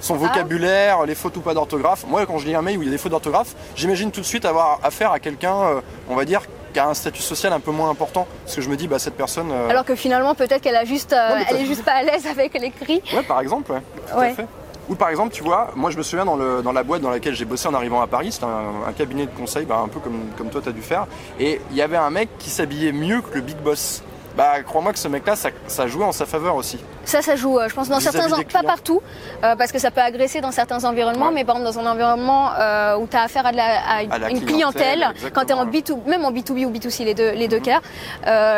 Son 0.01 0.15
Ah. 0.15 0.17
vocabulaire, 0.17 1.05
les 1.05 1.13
fautes 1.15 1.37
ou 1.37 1.41
pas 1.41 1.53
d'orthographe. 1.53 2.05
Moi, 2.07 2.25
quand 2.25 2.37
je 2.39 2.47
lis 2.47 2.55
un 2.55 2.61
mail 2.63 2.77
où 2.77 2.81
il 2.81 2.85
y 2.85 2.89
a 2.89 2.91
des 2.91 2.97
fautes 2.97 3.11
d'orthographe, 3.11 3.53
j'imagine 3.75 4.09
tout 4.11 4.21
de 4.21 4.25
suite 4.25 4.45
avoir 4.45 4.79
affaire 4.83 5.11
à 5.11 5.19
quelqu'un, 5.19 5.55
euh, 5.55 5.81
on 6.09 6.15
va 6.15 6.25
dire, 6.25 6.41
qui 6.73 6.79
a 6.79 6.87
un 6.87 6.93
statut 6.93 7.21
social 7.21 7.53
un 7.53 7.59
peu 7.59 7.69
moins 7.71 7.89
important. 7.89 8.25
Parce 8.45 8.55
que 8.55 8.61
je 8.61 8.69
me 8.69 8.75
dis, 8.77 8.87
bah, 8.87 8.97
cette 8.97 9.15
personne. 9.15 9.51
euh, 9.51 9.69
Alors 9.69 9.85
que 9.85 9.93
finalement, 9.93 10.33
peut-être 10.33 10.61
qu'elle 10.61 10.75
a 10.75 10.85
juste, 10.85 11.13
euh, 11.13 11.37
elle 11.49 11.57
est 11.57 11.65
juste 11.65 11.83
pas 11.83 11.91
à 11.91 12.03
l'aise 12.03 12.25
avec 12.25 12.53
l'écrit. 12.59 13.01
Ouais, 13.13 13.21
par 13.23 13.41
exemple, 13.41 13.73
ouais. 13.73 13.81
Tout 14.11 14.17
Ouais. 14.17 14.29
à 14.31 14.33
fait. 14.33 14.47
Ou 14.91 14.95
par 14.95 15.07
exemple, 15.07 15.33
tu 15.33 15.41
vois, 15.41 15.69
moi 15.77 15.89
je 15.89 15.97
me 15.97 16.03
souviens 16.03 16.25
dans, 16.25 16.35
la 16.35 16.83
boîte 16.83 17.01
dans 17.01 17.09
laquelle 17.09 17.33
j'ai 17.33 17.45
bossé 17.45 17.65
en 17.65 17.73
arrivant 17.73 18.01
à 18.01 18.07
Paris, 18.07 18.33
c'était 18.33 18.45
un, 18.45 18.91
cabinet 18.91 19.25
de 19.25 19.31
conseil, 19.31 19.65
bah, 19.65 19.81
un 19.81 19.87
peu 19.87 20.01
comme, 20.01 20.19
comme 20.37 20.49
toi 20.49 20.59
t'as 20.61 20.73
dû 20.73 20.81
faire, 20.81 21.07
et 21.39 21.61
il 21.71 21.77
y 21.77 21.81
avait 21.81 21.95
un 21.95 22.09
mec 22.09 22.27
qui 22.39 22.49
s'habillait 22.49 22.91
mieux 22.91 23.21
que 23.21 23.35
le 23.35 23.39
big 23.39 23.55
boss. 23.55 24.03
Bah 24.35 24.61
crois-moi 24.65 24.93
que 24.93 24.99
ce 24.99 25.07
mec-là, 25.07 25.35
ça, 25.35 25.49
ça 25.67 25.87
jouait 25.87 26.05
en 26.05 26.11
sa 26.11 26.25
faveur 26.25 26.55
aussi. 26.55 26.79
Ça, 27.03 27.21
ça 27.21 27.35
joue, 27.35 27.59
euh, 27.59 27.67
je 27.67 27.73
pense, 27.73 27.89
dans 27.89 27.99
certains, 27.99 28.31
en- 28.31 28.37
des 28.37 28.45
pas 28.45 28.63
partout, 28.63 29.01
euh, 29.43 29.55
parce 29.57 29.71
que 29.71 29.79
ça 29.79 29.91
peut 29.91 30.01
agresser 30.01 30.39
dans 30.39 30.51
certains 30.51 30.83
environnements, 30.85 31.27
Ouais. 31.27 31.33
mais 31.33 31.43
par 31.43 31.57
exemple 31.57 31.73
dans 31.75 31.85
un 31.85 31.91
environnement 31.91 32.51
euh, 32.57 32.95
où 32.97 33.07
tu 33.07 33.17
as 33.17 33.23
affaire 33.23 33.45
à, 33.45 33.51
de 33.51 33.57
la- 33.57 33.81
à 33.89 34.03
une, 34.03 34.11
À 34.11 34.17
la 34.19 34.29
une 34.29 34.45
clientèle, 34.45 34.99
clientèle, 34.99 35.31
quand 35.33 35.41
tu 35.45 35.49
es 35.49 35.53
en 35.53 35.67
exactement, 35.67 36.01
B2, 36.05 36.09
même 36.09 36.25
en 36.25 36.31
B2B 36.31 36.65
ou 36.65 36.71
B2C, 36.71 37.03
les 37.03 37.13
deux, 37.13 37.31
les 37.31 37.47
deux 37.47 37.57
Mhm. 37.59 37.63
cas, 37.63 37.81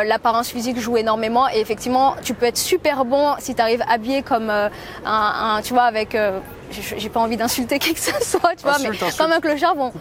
l'apparence 0.04 0.48
physique 0.48 0.78
joue 0.78 0.96
énormément 0.96 1.48
et 1.48 1.58
effectivement, 1.60 2.14
tu 2.22 2.34
peux 2.34 2.46
être 2.46 2.58
super 2.58 3.04
bon 3.04 3.34
si 3.38 3.54
tu 3.54 3.60
arrives 3.62 3.82
habillé 3.90 4.22
comme 4.22 4.50
un, 4.50 4.70
un- 5.04 5.60
tu 5.62 5.72
vois, 5.74 5.84
avec... 5.84 6.16
j'ai 6.96 7.08
pas 7.08 7.20
envie 7.20 7.36
d'insulter 7.36 7.78
qui 7.78 7.94
que 7.94 8.00
ce 8.00 8.12
soit, 8.24 8.54
tu 8.56 8.62
vois, 8.64 8.78
mais 8.78 8.88
Insulte, 8.88 9.16
comme 9.18 9.32
un 9.32 9.40
clochard, 9.40 9.74
bon, 9.76 9.92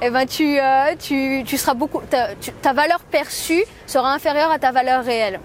eh 0.00 0.10
ben 0.10 0.26
tu, 0.26 0.58
euh, 0.58 0.94
tu, 0.98 1.42
tu 1.46 1.56
seras 1.58 1.74
beaucoup, 1.74 2.00
ta, 2.08 2.34
tu- 2.40 2.52
ta 2.52 2.72
valeur 2.72 3.00
perçue 3.00 3.64
sera 3.86 4.12
inférieure 4.12 4.50
à 4.50 4.58
ta 4.58 4.72
valeur 4.72 5.04
réelle. 5.04 5.40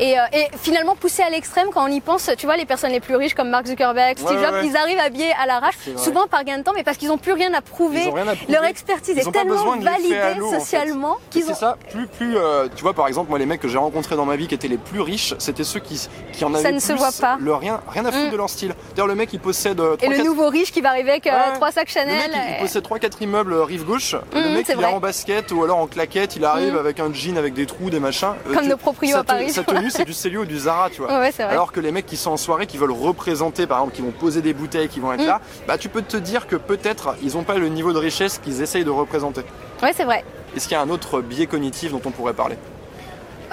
Et, 0.00 0.18
euh, 0.18 0.22
et 0.32 0.46
finalement 0.60 0.96
poussé 0.96 1.22
à 1.22 1.30
l'extrême 1.30 1.68
quand 1.72 1.84
on 1.84 1.88
y 1.92 2.00
pense, 2.00 2.28
tu 2.36 2.46
vois, 2.46 2.56
les 2.56 2.64
personnes 2.66 2.90
les 2.90 3.00
plus 3.00 3.14
riches 3.16 3.34
comme 3.34 3.48
Mark 3.48 3.66
Zuckerberg, 3.66 4.18
Steve 4.18 4.28
Ouais, 4.30 4.42
Jobs, 4.44 4.52
ouais, 4.54 4.60
ouais. 4.62 4.66
ils 4.66 4.76
arrivent 4.76 4.98
habillés 4.98 5.32
à 5.40 5.46
l'arrache, 5.46 5.74
C'est 5.84 5.98
souvent 5.98 6.26
par 6.26 6.42
gain 6.44 6.58
de 6.58 6.62
temps, 6.64 6.72
mais 6.74 6.82
parce 6.82 6.96
qu'ils 6.96 7.08
n'ont 7.08 7.18
plus 7.18 7.32
rien 7.32 7.52
à 7.54 7.60
prouver. 7.60 8.10
Rien 8.12 8.26
à 8.26 8.34
prouver. 8.34 8.52
Leur 8.52 8.64
expertise 8.64 9.14
Ils 9.16 9.28
est 9.28 9.30
tellement 9.32 9.76
validée 9.76 10.16
halo, 10.16 10.48
en 10.48 10.50
fait. 10.50 10.58
socialement 10.60 11.16
Et 11.16 11.30
qu'ils 11.30 11.44
C'est 11.44 11.52
ont. 11.52 11.54
ça, 11.54 11.76
plus, 11.90 12.06
plus, 12.08 12.36
euh, 12.36 12.66
tu 12.74 12.82
vois, 12.82 12.92
par 12.92 13.06
exemple, 13.06 13.30
moi, 13.30 13.38
les 13.38 13.46
mecs 13.46 13.60
que 13.60 13.68
j'ai 13.68 13.78
rencontrés 13.78 14.16
dans 14.16 14.24
ma 14.24 14.34
vie 14.36 14.48
qui 14.48 14.54
étaient 14.56 14.68
les 14.68 14.78
plus 14.78 15.00
riches, 15.00 15.34
c'était 15.38 15.64
ceux 15.64 15.80
qui, 15.80 16.08
qui 16.32 16.44
en 16.44 16.52
avaient 16.54 16.72
ne 16.72 16.80
se 16.80 16.88
plus 16.88 16.96
voit 16.98 17.10
pas. 17.20 17.36
le 17.40 17.54
rien, 17.54 17.80
rien 17.88 18.04
à 18.04 18.10
foutre 18.12 18.26
Mm. 18.26 18.30
de 18.32 18.36
leur 18.36 18.50
style. 18.50 18.74
D'ailleurs, 18.96 19.06
le 19.06 19.14
mec, 19.14 19.32
il 19.32 19.38
possède 19.40 19.78
euh, 19.80 19.94
Et 20.00 20.06
trois, 20.06 20.16
le 20.16 20.24
nouveau 20.24 20.48
riche 20.48 20.72
qui 20.72 20.80
va 20.80 20.88
arriver 20.90 21.10
avec 21.12 21.26
euh, 21.28 21.30
sacs 21.72 21.86
Le 21.88 21.92
Chanel. 21.92 22.16
mec, 22.16 22.30
il, 22.34 22.40
il 22.50 22.56
et- 22.56 22.60
possède 22.60 22.82
3-4 22.84 23.22
immeubles 23.22 23.52
euh, 23.52 23.64
rive 23.64 23.84
gauche. 23.84 24.16
le 24.34 24.40
Mm, 24.40 24.54
mec, 24.54 24.66
c'est 24.66 24.74
il 24.74 24.80
est 24.82 24.84
en 24.86 24.98
basket 25.00 25.52
ou 25.52 25.62
alors 25.62 25.78
en 25.78 25.86
claquette. 25.86 26.34
Il 26.36 26.44
arrive 26.44 26.74
Mm. 26.74 26.78
avec 26.78 26.98
un 27.00 27.12
jean 27.12 27.36
avec 27.38 27.54
des 27.54 27.66
trous, 27.66 27.90
des 27.90 28.00
machins. 28.00 28.32
Euh, 28.48 28.54
Comme 28.54 28.66
nos 28.66 28.76
proprios 28.76 29.18
à 29.18 29.24
Paris, 29.24 29.52
tu 29.90 29.96
c'est 29.98 30.04
du 30.04 30.12
Célio 30.12 30.42
ou 30.42 30.44
du 30.46 30.58
Zara, 30.58 30.90
tu 30.90 31.00
vois. 31.02 31.10
Ouais, 31.12 31.18
ouais, 31.20 31.32
c'est 31.32 31.42
vrai. 31.44 31.52
Alors 31.52 31.72
que 31.72 31.80
les 31.80 31.92
mecs 31.92 32.06
qui 32.06 32.16
sont 32.16 32.30
en 32.32 32.36
soirée, 32.36 32.66
qui 32.66 32.78
veulent 32.78 32.90
représenter, 32.92 33.66
par 33.66 33.78
exemple, 33.78 33.96
qui 33.96 34.02
vont 34.02 34.10
poser 34.10 34.42
des 34.42 34.52
bouteilles, 34.54 34.88
qui 34.88 35.00
vont 35.00 35.12
être 35.12 35.22
Mm. 35.24 35.26
là, 35.26 35.40
bah 35.66 35.78
tu 35.78 35.88
peux 35.88 36.02
te 36.02 36.16
dire 36.16 36.46
que 36.46 36.56
peut-être 36.56 37.16
ils 37.22 37.34
n'ont 37.34 37.44
pas 37.44 37.56
le 37.56 37.68
niveau 37.68 37.92
de 37.92 37.98
richesse 37.98 38.38
qu'ils 38.38 38.62
essayent 38.62 38.84
de 38.84 38.90
représenter. 38.90 39.42
Ouais, 39.82 39.92
c'est 39.96 40.04
vrai. 40.04 40.24
Est-ce 40.56 40.68
qu'il 40.68 40.76
y 40.76 40.78
a 40.78 40.82
un 40.82 40.90
autre 40.90 41.20
biais 41.20 41.46
cognitif 41.46 41.90
dont 41.92 42.02
on 42.04 42.10
pourrait 42.10 42.32
parler? 42.34 42.56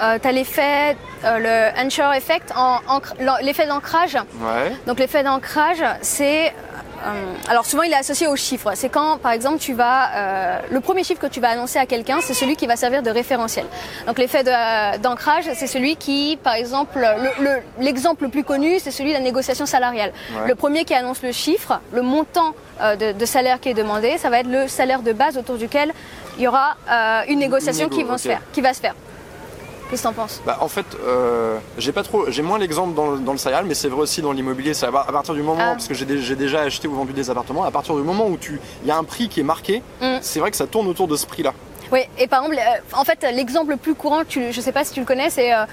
Euh, 0.00 0.18
T'as 0.20 0.32
l'effet, 0.32 0.96
euh, 1.24 1.38
le 1.74 1.80
anchor 1.80 2.12
effect, 2.14 2.52
en- 2.56 2.80
l'effet 3.42 3.66
d'ancrage. 3.66 4.14
Ouais. 4.40 4.72
Donc 4.86 4.98
l'effet 4.98 5.22
d'ancrage, 5.22 5.84
c'est 6.00 6.52
alors 7.48 7.66
souvent 7.66 7.82
il 7.82 7.92
est 7.92 7.96
associé 7.96 8.26
aux 8.26 8.36
chiffres. 8.36 8.72
C'est 8.74 8.88
quand 8.88 9.18
par 9.18 9.32
exemple 9.32 9.58
tu 9.58 9.72
vas 9.74 10.10
euh, 10.14 10.58
le 10.70 10.80
premier 10.80 11.04
chiffre 11.04 11.20
que 11.20 11.26
tu 11.26 11.40
vas 11.40 11.50
annoncer 11.50 11.78
à 11.78 11.86
quelqu'un, 11.86 12.18
c'est 12.20 12.34
celui 12.34 12.56
qui 12.56 12.66
va 12.66 12.76
servir 12.76 13.02
de 13.02 13.10
référentiel. 13.10 13.66
Donc 14.06 14.18
l'effet 14.18 14.44
d'ancrage, 14.98 15.44
c'est 15.54 15.66
celui 15.66 15.96
qui, 15.96 16.38
par 16.42 16.54
exemple, 16.54 16.98
le- 16.98 17.44
le- 17.44 17.62
l'exemple 17.78 18.24
le, 18.24 18.30
plus 18.30 18.44
connu, 18.44 18.78
c'est 18.78 18.90
celui 18.90 19.10
de 19.10 19.14
la 19.16 19.20
négociation 19.22 19.66
salariale. 19.66 20.12
Ouais. 20.34 20.48
Le 20.48 20.54
premier 20.54 20.84
qui 20.84 20.94
annonce 20.94 21.22
le 21.22 21.32
chiffre, 21.32 21.80
le 21.92 22.02
montant 22.02 22.54
euh, 22.80 22.96
de, 22.96 23.12
de 23.12 23.26
salaire 23.26 23.60
qui 23.60 23.68
est 23.68 23.74
demandé, 23.74 24.18
ça 24.18 24.30
va 24.30 24.40
être 24.40 24.48
le 24.48 24.68
salaire 24.68 25.02
de 25.02 25.12
base 25.12 25.36
autour 25.36 25.56
duquel 25.56 25.92
il 26.38 26.44
y 26.44 26.48
aura 26.48 26.76
euh, 26.90 27.22
une 27.28 27.38
négociation 27.40 27.84
négo, 27.88 27.96
qui, 27.96 28.04
va 28.04 28.14
ok. 28.14 28.18
se 28.20 28.28
faire, 28.28 28.40
qui 28.52 28.60
va 28.60 28.72
se 28.74 28.80
faire. 28.80 28.94
Qu'est-ce 29.92 30.04
que 30.04 30.08
t'en 30.08 30.14
penses? 30.14 30.40
Bah, 30.46 30.56
en 30.62 30.68
fait, 30.68 30.86
euh, 31.06 31.58
j'ai 31.76 31.92
pas 31.92 32.02
trop, 32.02 32.24
j'ai 32.30 32.40
moins 32.40 32.58
l'exemple 32.58 32.94
dans, 32.94 33.10
le- 33.10 33.18
dans 33.18 33.32
le 33.32 33.38
céréal, 33.38 33.66
mais 33.68 33.74
c'est 33.74 33.88
vrai 33.88 34.00
aussi 34.00 34.22
dans 34.22 34.32
l'immobilier. 34.32 34.72
C'est 34.72 34.86
à, 34.86 34.88
à 34.88 35.12
partir 35.12 35.34
du 35.34 35.42
moment, 35.42 35.60
Ah. 35.62 35.72
parce 35.72 35.86
que 35.86 35.92
j'ai 35.92 36.06
dé- 36.06 36.18
j'ai 36.22 36.34
déjà 36.34 36.62
acheté 36.62 36.88
ou 36.88 36.94
vendu 36.94 37.12
des 37.12 37.28
appartements, 37.28 37.62
à 37.64 37.70
partir 37.70 37.94
du 37.94 38.00
moment 38.00 38.26
où 38.26 38.38
tu, 38.38 38.58
il 38.82 38.88
y 38.88 38.90
a 38.90 38.96
un 38.96 39.04
prix 39.04 39.28
qui 39.28 39.40
est 39.40 39.44
marqué, 39.44 39.82
Mm. 40.00 40.16
c'est 40.22 40.40
vrai 40.40 40.50
que 40.50 40.56
ça 40.56 40.66
tourne 40.66 40.88
autour 40.88 41.08
de 41.08 41.16
ce 41.16 41.26
prix-là. 41.26 41.52
Oui, 41.92 42.00
et 42.16 42.26
par 42.26 42.42
exemple, 42.44 42.58
euh, 42.58 42.98
en 42.98 43.04
fait, 43.04 43.22
l'exemple 43.34 43.72
le 43.72 43.76
plus 43.76 43.94
courant, 43.94 44.22
tu, 44.26 44.50
je 44.50 44.56
ne 44.56 44.62
sais 44.62 44.72
pas 44.72 44.82
si 44.82 44.94
tu 44.94 45.00
le 45.00 45.04
connais, 45.04 45.28
c'est, 45.28 45.52
euh, 45.52 45.64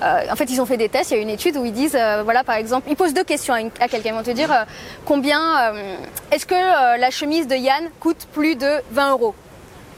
euh, 0.00 0.20
en 0.32 0.36
fait, 0.36 0.44
ils 0.50 0.58
ont 0.62 0.64
fait 0.64 0.78
des 0.78 0.88
tests. 0.88 1.10
Il 1.10 1.16
y 1.18 1.20
a 1.20 1.22
une 1.22 1.28
étude 1.28 1.58
où 1.58 1.66
ils 1.66 1.72
disent, 1.74 1.98
voilà, 2.24 2.44
par 2.44 2.54
exemple, 2.56 2.86
ils 2.88 2.96
posent 2.96 3.12
deux 3.12 3.24
questions 3.24 3.52
à, 3.52 3.88
quelqu'un. 3.88 4.08
Ils 4.12 4.14
vont 4.14 4.22
te 4.22 4.30
dire 4.30 4.48
combien, 5.04 5.74
est-ce 6.30 6.46
que 6.46 6.54
la 6.98 7.10
chemise 7.10 7.46
de 7.46 7.56
Yann 7.56 7.90
coûte 8.00 8.26
plus 8.32 8.56
de 8.56 8.70
20 8.92 9.10
euros? 9.10 9.34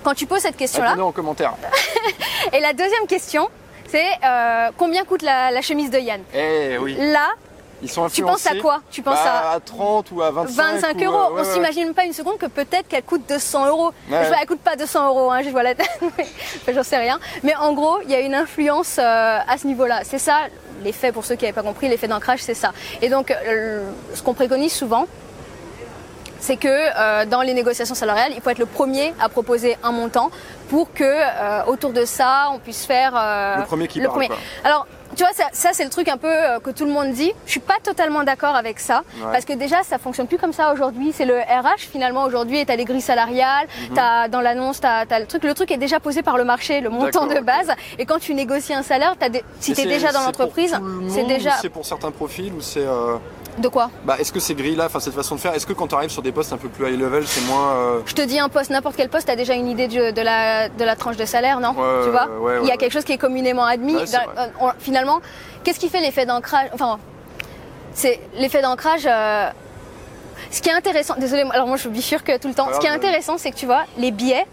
Quand 0.02 0.14
tu 0.14 0.26
poses 0.26 0.40
cette 0.42 0.56
question-là, 0.56 0.96
en 1.00 1.12
commentaire. 1.12 1.54
et 2.52 2.60
la 2.60 2.72
deuxième 2.72 3.06
question, 3.08 3.48
c'est 3.88 4.06
euh, 4.24 4.70
combien 4.76 5.04
coûte 5.04 5.22
la, 5.22 5.50
la 5.50 5.62
chemise 5.62 5.90
de 5.90 5.98
Yann 5.98 6.20
Eh 6.34 6.78
oui, 6.78 6.96
Là, 6.98 7.28
ils 7.80 7.88
sont 7.90 8.08
tu 8.08 8.22
penses 8.22 8.46
à 8.46 8.56
quoi 8.56 8.80
Tu 8.90 9.02
penses 9.02 9.14
Bah, 9.22 9.50
à 9.50 9.54
à 9.54 9.60
30 9.60 10.10
ou 10.12 10.20
à 10.22 10.30
25 10.32 10.54
25 10.82 10.96
ou, 10.96 11.04
euros. 11.04 11.14
euh, 11.16 11.34
ouais, 11.34 11.40
On 11.42 11.44
ouais. 11.44 11.52
s'imagine 11.54 11.94
pas 11.94 12.04
une 12.04 12.12
seconde 12.12 12.36
que 12.38 12.46
peut-être 12.46 12.88
qu'elle 12.88 13.04
coûte 13.04 13.22
200 13.28 13.66
euros. 13.68 13.92
Ouais. 14.10 14.18
Je 14.24 14.28
vois, 14.28 14.36
elle 14.40 14.46
coûte 14.48 14.60
pas 14.60 14.74
200 14.76 15.08
euros, 15.08 15.30
hein, 15.30 15.42
je 15.44 15.50
vois 15.50 15.62
la 15.62 15.74
tête, 15.76 15.88
enfin, 16.02 16.72
j'en 16.74 16.82
sais 16.82 16.96
rien. 16.96 17.20
Mais 17.44 17.54
en 17.54 17.72
gros, 17.74 17.98
il 18.04 18.10
y 18.10 18.14
a 18.16 18.20
une 18.20 18.34
influence 18.34 18.98
euh, 18.98 19.38
à 19.46 19.56
ce 19.58 19.66
niveau-là. 19.68 20.00
C'est 20.02 20.18
ça, 20.18 20.38
l'effet, 20.82 21.12
pour 21.12 21.24
ceux 21.24 21.36
qui 21.36 21.44
n'avaient 21.44 21.54
pas 21.54 21.62
compris, 21.62 21.88
l'effet 21.88 22.08
d'ancrage, 22.08 22.40
c'est 22.42 22.54
ça. 22.54 22.72
Et 23.00 23.08
donc, 23.08 23.30
euh, 23.30 23.88
ce 24.14 24.22
qu'on 24.22 24.34
préconise 24.34 24.72
souvent, 24.72 25.06
c'est 26.40 26.56
que 26.56 26.68
euh, 26.68 27.24
dans 27.26 27.42
les 27.42 27.54
négociations 27.54 27.94
salariales, 27.94 28.32
il 28.34 28.40
faut 28.40 28.50
être 28.50 28.58
le 28.58 28.66
premier 28.66 29.12
à 29.20 29.28
proposer 29.28 29.76
un 29.82 29.92
montant 29.92 30.30
pour 30.68 30.92
que 30.92 31.02
euh, 31.04 31.64
autour 31.66 31.92
de 31.92 32.04
ça, 32.04 32.48
on 32.52 32.58
puisse 32.58 32.84
faire 32.84 33.12
euh, 33.16 33.56
Le 33.56 33.64
premier 33.64 33.88
qui 33.88 34.00
parle, 34.00 34.26
quoi. 34.26 34.36
Alors, 34.64 34.86
tu 35.16 35.24
vois, 35.24 35.32
ça, 35.32 35.44
ça, 35.52 35.70
c'est 35.72 35.84
le 35.84 35.90
truc 35.90 36.06
un 36.08 36.18
peu 36.18 36.28
que 36.62 36.70
tout 36.70 36.84
le 36.84 36.90
monde 36.92 37.12
dit. 37.12 37.32
Je 37.46 37.50
suis 37.52 37.60
pas 37.60 37.76
totalement 37.82 38.22
d'accord 38.24 38.54
avec 38.54 38.78
ça 38.78 39.02
Ouais. 39.16 39.32
parce 39.32 39.46
que 39.46 39.54
déjà, 39.54 39.82
ça 39.82 39.96
fonctionne 39.96 40.26
plus 40.26 40.36
comme 40.36 40.52
ça 40.52 40.70
aujourd'hui. 40.72 41.12
C'est 41.14 41.24
le 41.24 41.38
RH 41.38 41.88
finalement 41.90 42.24
aujourd'hui. 42.24 42.64
T'as 42.66 42.76
les 42.76 42.84
grilles 42.84 43.00
salariales, 43.00 43.66
Mhm. 43.88 43.94
t'as 43.96 44.28
dans 44.28 44.42
l'annonce, 44.42 44.80
t'as 44.80 45.06
as 45.10 45.18
le 45.18 45.24
truc. 45.26 45.44
Le 45.44 45.54
truc 45.54 45.70
est 45.70 45.78
déjà 45.78 45.98
posé 45.98 46.22
par 46.22 46.36
le 46.36 46.44
marché, 46.44 46.82
le 46.82 46.90
montant 46.90 47.26
de 47.26 47.40
base. 47.40 47.72
Et 47.98 48.04
quand 48.04 48.18
tu 48.18 48.34
négocies 48.34 48.74
un 48.74 48.82
salaire, 48.82 49.14
t'as 49.18 49.30
des- 49.30 49.42
si 49.60 49.72
t'es 49.72 49.82
c'est- 49.82 49.88
déjà 49.88 50.12
dans 50.12 50.20
l'entreprise, 50.20 50.74
le 50.74 51.08
c'est 51.08 51.24
déjà 51.24 51.52
C'est 51.62 51.70
pour 51.70 51.86
certains 51.86 52.10
profils 52.10 52.52
ou 52.52 52.60
c'est. 52.60 52.80
euh, 52.86 53.16
de 53.60 53.68
quoi 53.68 53.90
Bah, 54.04 54.16
est-ce 54.18 54.32
que 54.32 54.40
ces 54.40 54.54
grilles-là, 54.54 54.86
enfin 54.86 55.00
cette 55.00 55.14
façon 55.14 55.34
de 55.34 55.40
faire, 55.40 55.54
est-ce 55.54 55.66
que 55.66 55.72
quand 55.72 55.86
tu 55.88 55.94
arrives 55.94 56.10
sur 56.10 56.22
des 56.22 56.32
postes 56.32 56.52
un 56.52 56.56
peu 56.56 56.68
plus 56.68 56.90
high 56.92 56.98
level, 57.00 57.26
c'est 57.26 57.40
moins. 57.46 57.72
euh, 57.72 58.00
Je 58.06 58.14
te 58.14 58.22
dis 58.22 58.38
un 58.38 58.48
poste, 58.48 58.70
n'importe 58.70 58.96
quel 58.96 59.08
poste, 59.08 59.26
t'as 59.26 59.36
déjà 59.36 59.54
une 59.54 59.68
idée 59.68 59.88
de, 59.88 60.10
de 60.10 60.20
la, 60.22 60.68
de 60.68 60.84
la 60.84 60.96
tranche 60.96 61.16
de 61.16 61.24
salaire, 61.24 61.60
non 61.60 61.70
Ouais, 61.70 62.04
Tu 62.04 62.10
vois 62.10 62.26
ouais, 62.28 62.38
ouais, 62.56 62.58
Il 62.62 62.68
y 62.68 62.72
a 62.72 62.76
quelque 62.76 62.92
chose 62.92 63.04
qui 63.04 63.12
est 63.12 63.18
communément 63.18 63.64
admis. 63.64 63.94
Dans- 63.94 64.66
on- 64.68 64.72
finalement, 64.78 65.20
qu'est-ce 65.64 65.78
qui 65.80 65.88
fait 65.88 66.00
l'effet 66.00 66.26
d'ancrage 66.26 66.68
Enfin, 66.72 66.98
c'est 67.94 68.20
l'effet 68.36 68.62
d'ancrage. 68.62 69.06
euh, 69.06 69.48
ce 70.50 70.62
qui 70.62 70.68
est 70.68 70.72
intéressant, 70.72 71.14
désolé, 71.18 71.44
alors 71.52 71.66
moi 71.66 71.76
je 71.76 71.88
bifurque 71.88 72.38
tout 72.40 72.48
le 72.48 72.54
temps. 72.54 72.68
Ce 72.72 72.78
qui 72.78 72.86
est 72.86 72.90
intéressant, 72.90 73.38
c'est 73.38 73.50
que 73.50 73.56
tu 73.56 73.66
vois, 73.66 73.82
les 73.98 74.10
biais. 74.12 74.46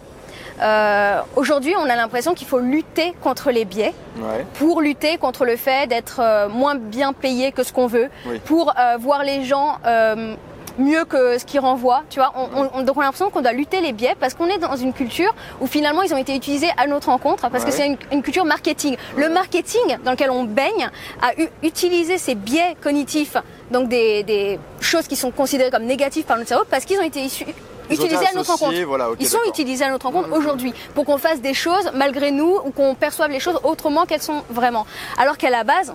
Euh, 0.62 1.22
Aujourd'hui, 1.36 1.74
on 1.78 1.90
a 1.90 1.96
l'impression 1.96 2.34
qu'il 2.34 2.48
faut 2.48 2.60
lutter 2.60 3.14
contre 3.22 3.52
les 3.52 3.66
biais 3.66 3.94
Ouais. 4.18 4.46
pour 4.60 4.82
lutter 4.82 5.18
contre 5.18 5.44
le 5.46 5.58
fait 5.58 5.88
d'être 5.88 6.20
euh, 6.22 6.48
moins 6.48 6.76
bien 6.76 7.12
payé 7.12 7.52
que 7.52 7.64
ce 7.64 7.74
qu'on 7.74 7.88
veut, 7.88 8.10
Oui. 8.26 8.40
pour 8.46 8.72
euh, 8.80 8.96
voir 8.98 9.24
les 9.24 9.44
gens 9.44 9.78
euh, 9.86 10.36
mieux 10.78 11.04
que 11.06 11.38
ce 11.38 11.46
qu'ils 11.46 11.60
renvoient. 11.60 12.04
Tu 12.10 12.20
vois, 12.20 12.32
on, 12.36 12.64
on- 12.64 12.70
on- 12.74 12.82
donc 12.84 12.96
on 12.98 13.02
a 13.02 13.04
l'impression 13.04 13.30
qu'on 13.30 13.42
doit 13.42 13.52
lutter 13.54 13.80
les 13.82 13.92
biais 13.94 14.16
parce 14.20 14.34
qu'on 14.34 14.48
est 14.48 14.58
dans 14.58 14.76
une 14.76 14.94
culture 14.94 15.34
où 15.62 15.68
finalement 15.68 16.02
ils 16.02 16.14
ont 16.14 16.18
été 16.18 16.36
utilisés 16.36 16.70
à 16.78 16.88
notre 16.88 17.10
rencontre 17.10 17.50
parce 17.50 17.64
que 17.66 17.72
c'est 17.72 17.88
une, 17.88 17.98
une 18.12 18.22
culture 18.22 18.46
marketing. 18.46 18.96
Le 19.18 19.30
marketing 19.30 19.98
dans 20.06 20.12
lequel 20.12 20.32
on 20.32 20.44
baigne 20.44 20.90
a 21.22 21.32
utilisé 21.64 22.18
ces 22.18 22.36
biais 22.36 22.76
cognitifs 22.84 23.38
donc 23.72 23.88
des, 23.90 24.24
des 24.24 24.60
choses 24.82 25.08
qui 25.08 25.16
sont 25.16 25.32
considérées 25.32 25.72
comme 25.72 25.86
négatives 25.86 26.24
par 26.26 26.36
notre 26.38 26.50
cerveau 26.50 26.66
parce 26.70 26.84
qu'ils 26.86 27.00
ont 27.00 27.04
été 27.04 27.20
issus 27.22 27.46
utilisés 27.90 28.26
à 28.28 28.34
notre 28.36 28.52
rencontre. 28.52 28.76
voilà, 28.86 29.10
Ils 29.20 29.28
sont 29.28 29.40
utilisés 29.48 29.86
à 29.86 29.90
notre 29.92 30.06
rencontre 30.08 30.32
aujourd'hui 30.36 30.74
pour 30.94 31.06
qu'on 31.06 31.18
fasse 31.18 31.42
des 31.42 31.54
choses 31.54 31.90
malgré 31.94 32.32
nous 32.32 32.58
ou 32.66 32.72
qu'on 32.72 32.96
perçoive 32.96 33.32
les 33.32 33.40
choses 33.40 33.60
autrement 33.64 34.06
qu'elles 34.06 34.22
sont 34.22 34.44
vraiment. 34.50 34.86
Alors 35.18 35.38
qu'à 35.38 35.50
la 35.50 35.64
base, 35.64 35.94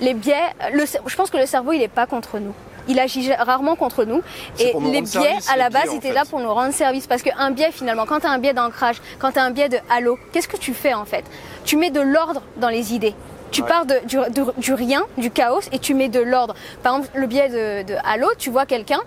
les 0.00 0.14
biais, 0.14 0.34
le 0.72 0.84
je 1.06 1.16
pense 1.16 1.30
que 1.30 1.36
le 1.36 1.46
cerveau 1.46 1.72
il 1.72 1.82
est 1.82 1.88
pas 1.88 2.06
contre 2.06 2.38
nous. 2.38 2.54
Il 2.88 2.98
agit 2.98 3.32
rarement 3.34 3.76
contre 3.76 4.04
nous. 4.04 4.22
Et 4.58 4.72
nous 4.74 4.90
les 4.90 5.02
biais, 5.02 5.06
service, 5.06 5.50
à 5.50 5.56
la 5.56 5.68
base, 5.68 5.84
biais, 5.84 5.96
étaient 5.96 6.08
fait. 6.08 6.14
là 6.14 6.24
pour 6.24 6.40
nous 6.40 6.52
rendre 6.52 6.72
service. 6.72 7.06
Parce 7.06 7.22
qu'un 7.22 7.50
biais, 7.50 7.70
finalement, 7.70 8.06
quand 8.06 8.20
tu 8.20 8.26
as 8.26 8.30
un 8.30 8.38
biais 8.38 8.54
d'ancrage, 8.54 8.96
quand 9.18 9.32
tu 9.32 9.38
as 9.38 9.44
un 9.44 9.50
biais 9.50 9.68
de 9.68 9.76
halo, 9.90 10.18
qu'est-ce 10.32 10.48
que 10.48 10.56
tu 10.56 10.72
fais 10.74 10.94
en 10.94 11.04
fait? 11.04 11.24
Tu 11.64 11.76
mets 11.76 11.90
de 11.90 12.00
l'ordre 12.00 12.42
dans 12.56 12.70
les 12.70 12.94
idées. 12.94 13.14
Tu 13.52 13.62
Ouais. 13.62 13.68
pars 13.68 13.84
de, 13.84 13.96
du, 14.06 14.16
de- 14.16 14.52
du 14.58 14.72
rien, 14.74 15.02
du 15.18 15.30
chaos, 15.30 15.60
et 15.72 15.78
tu 15.78 15.92
mets 15.94 16.08
de 16.08 16.20
l'ordre. 16.20 16.54
Par 16.82 16.94
exemple, 16.96 17.10
le 17.18 17.26
biais 17.26 17.48
de, 17.48 17.92
de 17.92 17.94
halo, 18.02 18.28
tu 18.38 18.48
vois 18.50 18.64
quelqu'un 18.64 19.00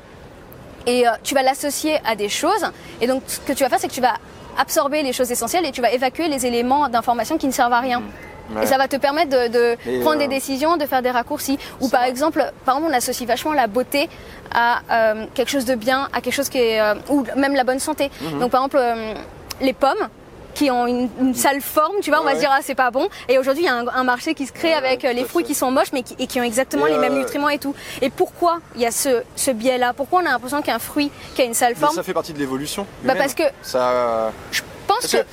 et 0.86 1.08
euh, 1.08 1.12
tu 1.24 1.34
vas 1.36 1.44
l'associer 1.44 2.00
à 2.06 2.16
des 2.16 2.30
choses. 2.30 2.66
Et 3.02 3.08
donc, 3.08 3.24
ce 3.28 3.40
que 3.40 3.54
tu 3.54 3.64
vas 3.64 3.70
faire, 3.70 3.80
c'est 3.80 3.88
que 3.88 3.94
tu 3.94 4.02
vas 4.02 4.16
absorber 4.58 5.02
les 5.04 5.14
choses 5.14 5.32
essentielles 5.32 5.66
et 5.66 5.72
tu 5.72 5.82
vas 5.82 5.92
évacuer 5.92 6.28
les 6.28 6.46
éléments 6.46 6.88
d'information 6.90 7.38
qui 7.38 7.48
ne 7.48 7.52
servent 7.52 7.74
à 7.74 7.80
rien. 7.80 8.02
Ouais. 8.54 8.64
Et 8.64 8.66
ça 8.66 8.78
va 8.78 8.88
te 8.88 8.98
permettre 8.98 9.30
de, 9.30 9.48
de 9.48 9.78
Mais, 9.86 10.00
prendre 10.02 10.18
euh, 10.18 10.20
des 10.20 10.28
décisions, 10.28 10.78
de 10.78 10.86
faire 10.86 11.02
des 11.02 11.12
raccourcis. 11.12 11.58
Ou 11.80 11.88
par 11.88 12.02
vrai. 12.02 12.10
exemple, 12.10 12.44
par 12.66 12.76
exemple, 12.76 12.92
on 12.94 12.98
associe 12.98 13.28
vachement 13.28 13.54
la 13.54 13.68
beauté 13.68 14.10
à 14.54 14.82
euh, 14.92 15.26
quelque 15.34 15.50
chose 15.50 15.66
de 15.66 15.76
bien, 15.76 16.10
à 16.14 16.22
quelque 16.22 16.34
chose 16.34 16.50
qui 16.50 16.58
est, 16.60 16.80
euh, 16.80 16.96
ou 17.10 17.24
même 17.36 17.56
la 17.56 17.64
bonne 17.64 17.80
santé. 17.80 18.12
Mhm. 18.22 18.40
Donc 18.40 18.52
par 18.52 18.62
exemple, 18.62 18.78
euh, 18.80 19.14
les 19.62 19.74
pommes 19.74 20.10
qui 20.54 20.70
ont 20.72 20.88
une, 20.88 21.10
une 21.20 21.34
sale 21.36 21.62
forme, 21.62 21.96
tu 22.02 22.10
vois, 22.10 22.22
on 22.22 22.24
va 22.24 22.36
se 22.36 22.40
dire 22.40 22.50
ah 22.52 22.60
c'est 22.62 22.76
pas 22.76 22.92
bon. 22.92 23.08
Et 23.30 23.38
aujourd'hui 23.38 23.64
il 23.64 23.68
y 23.68 23.70
a 23.70 23.76
un, 23.76 23.88
un 23.88 24.04
marché 24.04 24.34
qui 24.34 24.46
se 24.46 24.52
crée 24.52 24.70
Ouais, 24.70 24.74
avec 24.76 25.06
euh, 25.06 25.14
les 25.14 25.24
fruits 25.26 25.44
qui 25.44 25.56
sont 25.56 25.72
moches 25.72 25.92
mais 25.94 26.04
qui, 26.04 26.16
et 26.20 26.28
qui 26.28 26.40
ont 26.40 26.44
exactement 26.44 26.88
Et, 26.88 26.92
les 26.92 26.98
mêmes 26.98 27.14
euh, 27.14 27.20
nutriments 27.20 27.50
et 27.50 27.58
tout. 27.60 27.76
Et 28.02 28.10
pourquoi 28.10 28.60
il 28.76 28.82
y 28.82 28.86
a 28.86 28.92
ce, 28.92 29.24
ce 29.36 29.52
biais-là? 29.52 29.94
Pourquoi 29.94 30.22
on 30.22 30.26
a 30.26 30.30
l'impression 30.30 30.62
qu'un 30.62 30.80
fruit 30.80 31.12
qui 31.36 31.42
a 31.42 31.46
une 31.46 31.54
sale 31.54 31.74
Mais 31.76 31.80
forme 31.82 31.96
ça 31.96 32.04
fait 32.04 32.14
partie 32.14 32.34
de 32.34 32.40
l'évolution. 32.40 32.86
Bah, 33.04 33.14
parce 33.16 33.34
que- 33.34 33.44
ça. 33.62 34.32
Je 34.52 34.62
pense 34.88 35.08
que 35.08 35.18
que 35.18 35.24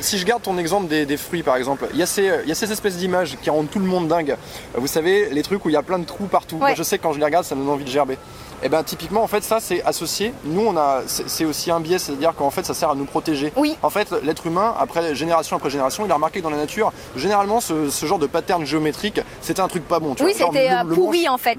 si 0.00 0.16
je 0.18 0.24
garde 0.24 0.42
ton 0.42 0.56
exemple 0.58 0.86
des, 0.86 1.06
des 1.06 1.16
fruits 1.16 1.42
par 1.42 1.56
exemple, 1.56 1.88
il 1.92 1.98
y, 1.98 2.02
a 2.02 2.06
ces, 2.06 2.30
il 2.44 2.48
y 2.48 2.52
a 2.52 2.54
ces 2.54 2.70
espèces 2.70 2.96
d'images 2.96 3.36
qui 3.42 3.50
rendent 3.50 3.68
tout 3.70 3.80
le 3.80 3.84
monde 3.84 4.06
dingue. 4.06 4.36
Vous 4.74 4.86
savez, 4.86 5.28
les 5.30 5.42
trucs 5.42 5.64
où 5.64 5.70
il 5.70 5.72
y 5.72 5.76
a 5.76 5.82
plein 5.82 5.98
de 5.98 6.04
trous 6.04 6.26
partout. 6.26 6.56
Moi, 6.56 6.74
je 6.74 6.82
sais 6.84 6.98
que 6.98 7.02
quand 7.02 7.12
je 7.12 7.18
les 7.18 7.24
regarde, 7.24 7.44
ça 7.44 7.54
me 7.56 7.62
donne 7.62 7.70
envie 7.72 7.84
de 7.84 7.90
gerber. 7.90 8.16
Et 8.62 8.68
ben 8.68 8.82
typiquement, 8.82 9.22
en 9.22 9.26
fait, 9.28 9.42
ça 9.44 9.60
c'est 9.60 9.82
associé. 9.84 10.32
Nous, 10.44 10.60
on 10.66 10.76
a, 10.76 11.02
c'est 11.06 11.44
aussi 11.44 11.70
un 11.70 11.78
biais, 11.80 11.98
c'est-à-dire 11.98 12.34
qu'en 12.34 12.50
fait, 12.50 12.66
ça 12.66 12.74
sert 12.74 12.90
à 12.90 12.94
nous 12.94 13.04
protéger. 13.04 13.52
Oui. 13.56 13.76
En 13.82 13.90
fait, 13.90 14.10
l'être 14.24 14.46
humain, 14.46 14.74
après 14.78 15.14
génération 15.14 15.56
après 15.56 15.70
génération, 15.70 16.04
il 16.04 16.10
a 16.10 16.14
remarqué 16.14 16.40
que 16.40 16.44
dans 16.44 16.50
la 16.50 16.56
nature, 16.56 16.92
généralement, 17.16 17.60
ce, 17.60 17.88
ce 17.88 18.06
genre 18.06 18.18
de 18.18 18.26
pattern 18.26 18.64
géométrique, 18.66 19.20
c'était 19.40 19.60
un 19.60 19.68
truc 19.68 19.86
pas 19.86 20.00
bon. 20.00 20.14
Tu 20.14 20.24
oui 20.24 20.34
c'était 20.36 20.70
euh, 20.70 20.84
pourri 20.94 21.24
mange- 21.24 21.34
en 21.34 21.38
fait. 21.38 21.56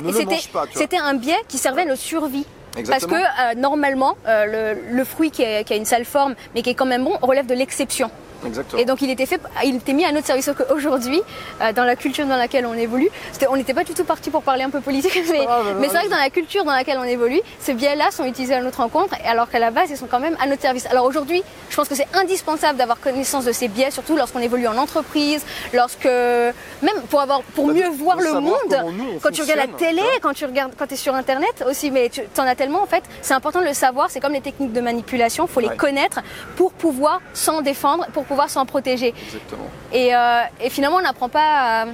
C'était 0.74 0.98
un 0.98 1.14
biais 1.14 1.38
qui 1.48 1.58
servait 1.58 1.84
à 1.84 1.86
notre 1.86 2.02
survie. 2.02 2.46
Parce 2.72 2.84
que 2.86 2.92
Exactement. 2.94 3.18
euh, 3.18 3.56
normalement, 3.56 4.16
euh, 4.28 4.76
le, 4.76 4.96
le 4.98 5.04
fruit 5.04 5.32
qui, 5.32 5.42
est- 5.42 5.64
qui 5.64 5.74
a 5.74 5.76
une 5.76 5.86
sale 5.86 6.06
forme, 6.06 6.36
mais 6.54 6.62
qui 6.62 6.70
est 6.70 6.76
quand 6.76 6.86
même 6.86 7.04
bon, 7.04 7.18
relève 7.22 7.46
de 7.48 7.56
l'exception. 7.56 8.12
Exactement. 8.46 8.82
Et 8.82 8.86
donc 8.86 9.02
il 9.02 9.10
était 9.10 9.26
fait, 9.26 9.42
il 9.66 9.76
était 9.78 9.94
mis 9.94 10.06
à 10.06 10.12
notre 10.12 10.28
service. 10.28 10.50
Qu'aujourd'hui, 10.58 11.22
euh, 11.62 11.74
dans 11.74 11.84
la 11.84 11.96
culture 11.96 12.26
dans 12.26 12.38
laquelle 12.38 12.66
on 12.66 12.74
évolue, 12.74 13.10
on 13.50 13.56
n'était 13.58 13.74
pas 13.74 13.84
du 13.84 13.94
tout 13.94 14.04
parti 14.06 14.30
pour 14.30 14.42
parler 14.44 14.64
un 14.64 14.70
peu 14.70 14.82
politique, 14.82 15.22
mais, 15.32 15.46
Ah, 15.48 15.62
bah, 15.64 15.70
mais 15.80 15.88
c'est 15.88 15.94
vrai 15.96 16.06
que 16.06 16.10
dans 16.12 16.18
la 16.18 16.30
culture 16.30 16.64
dans 16.64 16.72
laquelle 16.72 16.98
on 17.00 17.04
évolue, 17.04 17.42
ces 17.60 17.74
biais-là 17.74 18.12
sont 18.12 18.26
utilisés 18.26 18.54
à 18.56 18.62
notre 18.62 18.80
rencontre, 18.82 19.16
alors 19.26 19.50
qu'à 19.50 19.60
la 19.60 19.72
base, 19.72 19.90
ils 19.90 19.98
sont 19.98 20.08
quand 20.08 20.20
même 20.20 20.38
à 20.42 20.48
notre 20.48 20.62
service. 20.62 20.86
Alors 20.88 21.06
aujourd'hui, 21.06 21.44
je 21.70 21.76
pense 21.76 21.88
que 21.88 21.96
c'est 21.96 22.08
indispensable 22.14 22.78
d'avoir 22.78 23.00
connaissance 23.00 23.46
de 23.46 23.52
ces 23.52 23.68
biais, 23.68 23.92
surtout 23.92 24.16
lorsqu'on 24.16 24.40
évolue 24.40 24.68
en 24.68 24.78
entreprise, 24.78 25.44
lorsque 25.74 26.06
même 26.06 27.02
pour 27.10 27.22
avoir, 27.22 27.42
pour 27.42 27.68
Bah, 27.68 27.74
mieux 27.74 27.90
voir 27.90 28.18
le 28.18 28.34
monde. 28.34 28.54
nous, 28.94 29.20
Quand 29.22 29.32
tu 29.32 29.42
regardes 29.42 29.60
la 29.60 29.78
télé, 29.78 30.02
vois. 30.02 30.12
quand 30.22 30.34
tu 30.34 30.46
regardes, 30.46 30.74
quand 30.78 30.92
es 30.92 30.96
sur 30.96 31.14
Internet 31.16 31.64
aussi, 31.70 31.92
mais 31.92 32.10
tu 32.10 32.22
en 32.38 32.44
as 32.44 32.56
tellement 32.56 32.82
en 32.82 32.88
fait. 32.88 33.04
C'est 33.22 33.34
important 33.34 33.60
de 33.62 33.66
le 33.66 33.74
savoir. 33.74 34.10
C'est 34.10 34.20
comme 34.20 34.34
les 34.34 34.42
techniques 34.42 34.74
de 34.74 34.82
manipulation. 34.82 35.46
Il 35.46 35.52
faut 35.52 35.60
les 35.60 35.76
connaître 35.76 36.20
pour 36.56 36.72
pouvoir 36.72 37.22
s'en 37.34 37.62
défendre, 37.62 38.08
pour 38.14 38.26
pouvoir 38.30 38.50
s'en 38.50 38.66
protéger. 38.66 39.14
Exactement. 39.26 39.70
Et, 39.92 40.16
euh, 40.16 40.42
et 40.64 40.70
finalement, 40.70 40.98
on 40.98 41.02
n'apprend 41.02 41.30
pas 41.30 41.82
à, 41.82 41.86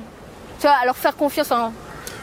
tu 0.60 0.68
vois, 0.68 0.76
à 0.82 0.86
leur 0.86 0.98
faire 0.98 1.16
confiance. 1.16 1.52
En, 1.52 1.72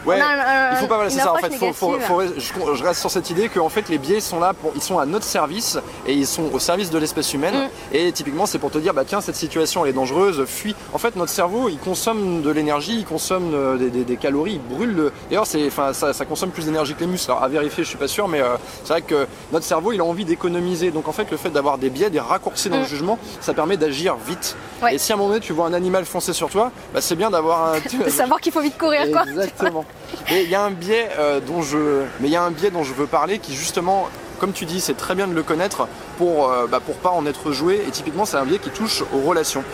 Ouais, 0.06 0.18
on 0.18 0.22
a 0.22 0.26
un- 0.26 0.70
il 0.72 0.76
faut 0.78 0.86
pas, 0.86 0.96
voilà, 0.96 1.10
c'est 1.10 1.20
ça 1.20 1.32
en 1.32 1.36
fait. 1.36 1.52
Faut, 1.54 1.72
faut- 1.72 1.98
faut- 2.00 2.22
je, 2.36 2.74
je 2.74 2.84
reste 2.84 3.00
sur 3.00 3.10
cette 3.10 3.30
idée 3.30 3.48
que 3.48 3.60
en 3.60 3.68
fait 3.68 3.88
les 3.88 3.98
biais 3.98 4.20
sont 4.20 4.40
là, 4.40 4.52
pour, 4.54 4.72
ils 4.74 4.82
sont 4.82 4.98
à 4.98 5.06
notre 5.06 5.24
service 5.24 5.78
et 6.06 6.12
ils 6.14 6.26
sont 6.26 6.50
au 6.52 6.58
service 6.58 6.90
de 6.90 6.98
l'espèce 6.98 7.32
humaine. 7.34 7.54
Mm. 7.54 7.94
Et 7.96 8.12
typiquement, 8.12 8.46
c'est 8.46 8.58
pour 8.58 8.70
te 8.70 8.78
dire, 8.78 8.94
bah 8.94 9.04
tiens, 9.06 9.20
cette 9.20 9.36
situation 9.36 9.84
elle 9.84 9.90
est 9.90 9.94
dangereuse, 9.94 10.44
fuis. 10.46 10.74
En 10.92 10.98
fait, 10.98 11.14
notre 11.16 11.30
cerveau, 11.30 11.68
il 11.68 11.78
consomme 11.78 12.42
de 12.42 12.50
l'énergie, 12.50 12.98
il 12.98 13.04
consomme 13.04 13.52
euh, 13.54 13.76
des, 13.76 13.90
des- 13.90 14.04
des 14.04 14.16
calories, 14.16 14.60
il 14.68 14.76
brûle. 14.76 14.94
le- 14.94 15.12
D'ailleurs, 15.30 15.46
c'est, 15.46 15.66
enfin, 15.66 15.92
ça, 15.92 16.12
ça 16.12 16.24
consomme 16.24 16.50
plus 16.50 16.64
d'énergie 16.66 16.94
que 16.94 17.00
les 17.00 17.06
muscles. 17.06 17.30
Alors 17.30 17.42
à 17.44 17.48
vérifier, 17.48 17.84
je 17.84 17.88
suis 17.88 17.98
pas 17.98 18.08
sûr, 18.08 18.28
mais 18.28 18.40
euh, 18.40 18.56
c'est 18.84 18.92
vrai 18.92 19.02
que 19.02 19.26
notre 19.52 19.64
cerveau, 19.66 19.92
il 19.92 20.00
a 20.00 20.04
envie 20.04 20.24
d'économiser. 20.24 20.90
Donc 20.90 21.08
en 21.08 21.12
fait, 21.12 21.30
le 21.30 21.36
fait 21.36 21.50
d'avoir 21.50 21.78
des 21.78 21.90
biais, 21.90 22.10
des 22.10 22.20
raccourcis 22.20 22.68
dans 22.70 22.76
le 22.78 22.82
Mm. 22.82 22.86
jugement, 22.86 23.18
ça 23.40 23.54
permet 23.54 23.76
d'agir 23.76 24.16
vite. 24.26 24.56
Ouais. 24.82 24.94
Et 24.96 24.98
si 24.98 25.12
à 25.12 25.14
un 25.14 25.18
moment 25.18 25.28
donné, 25.30 25.40
tu 25.40 25.52
vois 25.52 25.66
un 25.66 25.72
animal 25.72 26.04
foncer 26.04 26.32
sur 26.32 26.48
toi, 26.48 26.72
bah, 26.92 27.00
c'est 27.00 27.14
bien 27.16 27.30
d'avoir 27.30 27.74
un. 27.74 27.78
de 28.04 28.10
savoir 28.10 28.40
qu'il 28.40 28.52
faut 28.52 28.60
vite 28.60 28.76
courir, 28.78 29.10
quoi. 29.10 29.22
Exactement. 29.22 29.84
Et 30.30 30.42
il 30.42 30.50
y 30.50 30.54
a 30.54 30.62
un 30.62 30.70
biais 30.70 31.08
euh, 31.18 31.40
dont 31.40 31.62
je, 31.62 32.02
mais 32.20 32.28
il 32.28 32.30
y 32.32 32.36
a 32.36 32.42
un 32.42 32.50
biais 32.50 32.70
dont 32.70 32.84
je 32.84 32.92
veux 32.94 33.06
parler 33.06 33.38
qui 33.38 33.54
justement, 33.54 34.08
comme 34.38 34.52
tu 34.52 34.64
dis, 34.66 34.80
c'est 34.80 34.96
très 34.96 35.14
bien 35.14 35.26
de 35.26 35.34
le 35.34 35.42
connaître 35.42 35.88
pour, 36.18 36.50
euh, 36.50 36.66
bah, 36.66 36.80
pour 36.84 36.96
pas 36.96 37.10
en 37.10 37.24
être 37.26 37.52
joué. 37.52 37.82
Et 37.86 37.90
typiquement, 37.90 38.24
c'est 38.24 38.36
un 38.36 38.44
biais 38.44 38.58
qui 38.58 38.70
touche 38.70 39.02
aux 39.14 39.20
relations. 39.26 39.64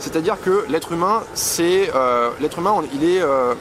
C'est-à-dire 0.00 0.36
que 0.40 0.64
l'être 0.68 0.92
humain, 0.92 1.22
c'est 1.34 1.90
euh, 1.94 2.30
l'être 2.40 2.58
humain, 2.60 2.72
on- 2.76 2.88
il 2.94 3.04
est. 3.04 3.20
Euh... 3.20 3.54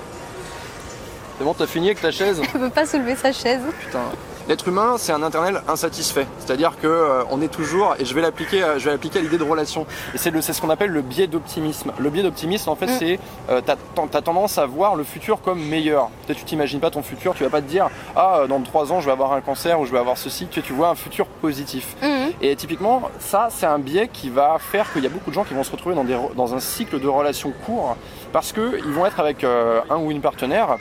C'est 1.38 1.44
bon, 1.44 1.54
t'as 1.54 1.68
fini 1.68 1.88
avec 1.88 2.02
ta 2.02 2.12
chaise? 2.12 2.40
Elle 2.54 2.60
peut 2.62 2.70
pas 2.70 2.86
soulever 2.86 3.16
sa 3.16 3.32
chaise. 3.32 3.62
Putain. 3.86 4.00
L'être 4.50 4.68
humain, 4.68 4.96
c'est 4.98 5.12
un 5.12 5.24
internel 5.24 5.62
insatisfait. 5.68 6.26
C'est-à-dire 6.40 6.80
que 6.82 6.88
euh, 6.88 7.24
on 7.30 7.42
est 7.42 7.48
toujours, 7.48 7.96
et 8.00 8.06
je 8.06 8.14
vais 8.14 8.22
l'appliquer, 8.22 8.64
euh, 8.64 8.80
je 8.80 8.86
vais 8.86 8.92
l'appliquer 8.92 9.20
à 9.20 9.22
l'idée 9.22 9.38
de 9.38 9.44
relation. 9.44 9.86
Et 10.14 10.18
c'est 10.18 10.32
ce 10.54 10.62
qu'on 10.62 10.70
appelle 10.70 10.92
le 10.92 11.02
biais 11.02 11.28
d'optimisme. 11.28 11.92
Le 12.00 12.10
biais 12.10 12.24
d'optimisme, 12.24 12.70
en 12.70 12.76
fait, 12.76 12.88
Mm. 12.88 12.98
c'est 13.00 13.20
euh, 13.50 13.62
t'as, 13.62 14.22
tendance 14.22 14.58
à 14.58 14.66
voir 14.66 14.96
le 14.96 15.04
futur 15.04 15.42
comme 15.42 15.62
meilleur. 15.62 16.10
Peut-être 16.26 16.40
tu 16.40 16.46
t'imagines 16.46 16.80
pas 16.80 16.90
ton 16.90 17.04
futur, 17.04 17.34
tu 17.34 17.44
vas 17.44 17.50
pas 17.50 17.62
te 17.62 17.68
dire 17.68 17.90
ah 18.16 18.40
euh, 18.40 18.48
dans 18.48 18.60
trois 18.62 18.92
ans 18.92 19.00
je 19.00 19.06
vais 19.06 19.12
avoir 19.12 19.34
un 19.34 19.42
cancer 19.42 19.80
ou 19.80 19.86
je 19.86 19.92
vais 19.92 20.00
avoir 20.00 20.18
ceci. 20.18 20.48
Tu, 20.48 20.62
tu 20.62 20.74
vois 20.74 20.90
un 20.90 20.96
futur 20.96 21.28
positif. 21.28 21.96
Mhm. 22.02 22.32
Et 22.42 22.56
typiquement, 22.56 23.04
ça, 23.20 23.48
c'est 23.52 23.66
un 23.66 23.80
biais 23.80 24.10
qui 24.12 24.30
va 24.30 24.58
faire 24.60 24.92
qu'il 24.92 25.04
y 25.04 25.08
a 25.08 25.10
beaucoup 25.10 25.30
de 25.30 25.36
gens 25.36 25.44
qui 25.44 25.54
vont 25.54 25.64
se 25.64 25.72
retrouver 25.72 25.96
dans, 25.96 26.04
des, 26.04 26.18
dans 26.36 26.54
un 26.54 26.60
cycle 26.60 27.00
de 27.00 27.08
relations 27.08 27.54
court 27.66 27.96
parce 28.34 28.52
qu'ils 28.52 28.94
vont 28.94 29.06
être 29.06 29.20
avec 29.20 29.44
euh, 29.44 29.82
un 29.90 29.98
ou 29.98 30.12
une 30.12 30.22
partenaire 30.22 30.78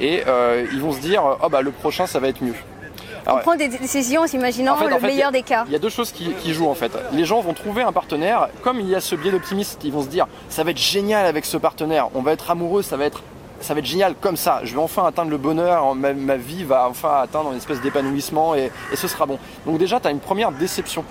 et 0.00 0.22
euh, 0.26 0.66
ils 0.72 0.80
vont 0.80 0.92
se 0.92 1.00
dire 1.00 1.22
oh 1.42 1.48
bah 1.48 1.62
le 1.62 1.70
prochain 1.70 2.06
ça 2.06 2.18
va 2.18 2.28
être 2.28 2.42
mieux. 2.42 2.54
Ah 3.26 3.32
On 3.32 3.36
ouais. 3.36 3.42
prend 3.42 3.56
des 3.56 3.68
décisions 3.68 4.22
en 4.22 4.26
s'imaginant 4.26 4.74
En 4.74 4.76
fait, 4.76 4.88
le 4.88 4.94
en 4.94 4.98
fait, 4.98 5.06
meilleur 5.06 5.28
a- 5.28 5.32
des 5.32 5.42
cas. 5.42 5.64
Il 5.66 5.72
y 5.72 5.76
a 5.76 5.78
deux 5.78 5.88
choses 5.88 6.12
qui, 6.12 6.30
qui 6.34 6.52
jouent 6.52 6.68
en 6.68 6.74
fait. 6.74 6.92
Les 7.12 7.24
gens 7.24 7.40
vont 7.40 7.54
trouver 7.54 7.82
un 7.82 7.92
partenaire, 7.92 8.48
comme 8.62 8.80
il 8.80 8.88
y 8.88 8.94
a 8.94 9.00
ce 9.00 9.14
biais 9.14 9.30
d'optimisme, 9.30 9.78
ils 9.84 9.92
vont 9.92 10.02
se 10.02 10.08
dire 10.08 10.26
ça 10.48 10.62
va 10.64 10.70
être 10.72 10.78
génial 10.78 11.26
avec 11.26 11.44
ce 11.44 11.56
partenaire, 11.56 12.08
on 12.14 12.20
va 12.22 12.32
être 12.32 12.50
amoureux, 12.50 12.82
ça 12.82 12.96
va 12.96 13.04
être 13.06 13.22
ça 13.60 13.72
va 13.72 13.80
être 13.80 13.86
génial 13.86 14.14
comme 14.20 14.36
ça, 14.36 14.60
je 14.64 14.74
vais 14.74 14.80
enfin 14.80 15.06
atteindre 15.06 15.30
le 15.30 15.38
bonheur, 15.38 15.94
ma, 15.94 16.12
ma 16.12 16.36
vie 16.36 16.64
va 16.64 16.86
enfin 16.88 17.20
atteindre 17.22 17.50
une 17.52 17.56
espèce 17.56 17.80
d'épanouissement 17.80 18.54
et, 18.54 18.70
et 18.92 18.96
ce 18.96 19.08
sera 19.08 19.24
bon. 19.24 19.38
Donc 19.64 19.78
déjà 19.78 20.00
tu 20.00 20.06
as 20.06 20.10
une 20.10 20.18
première 20.20 20.52
déception. 20.52 21.02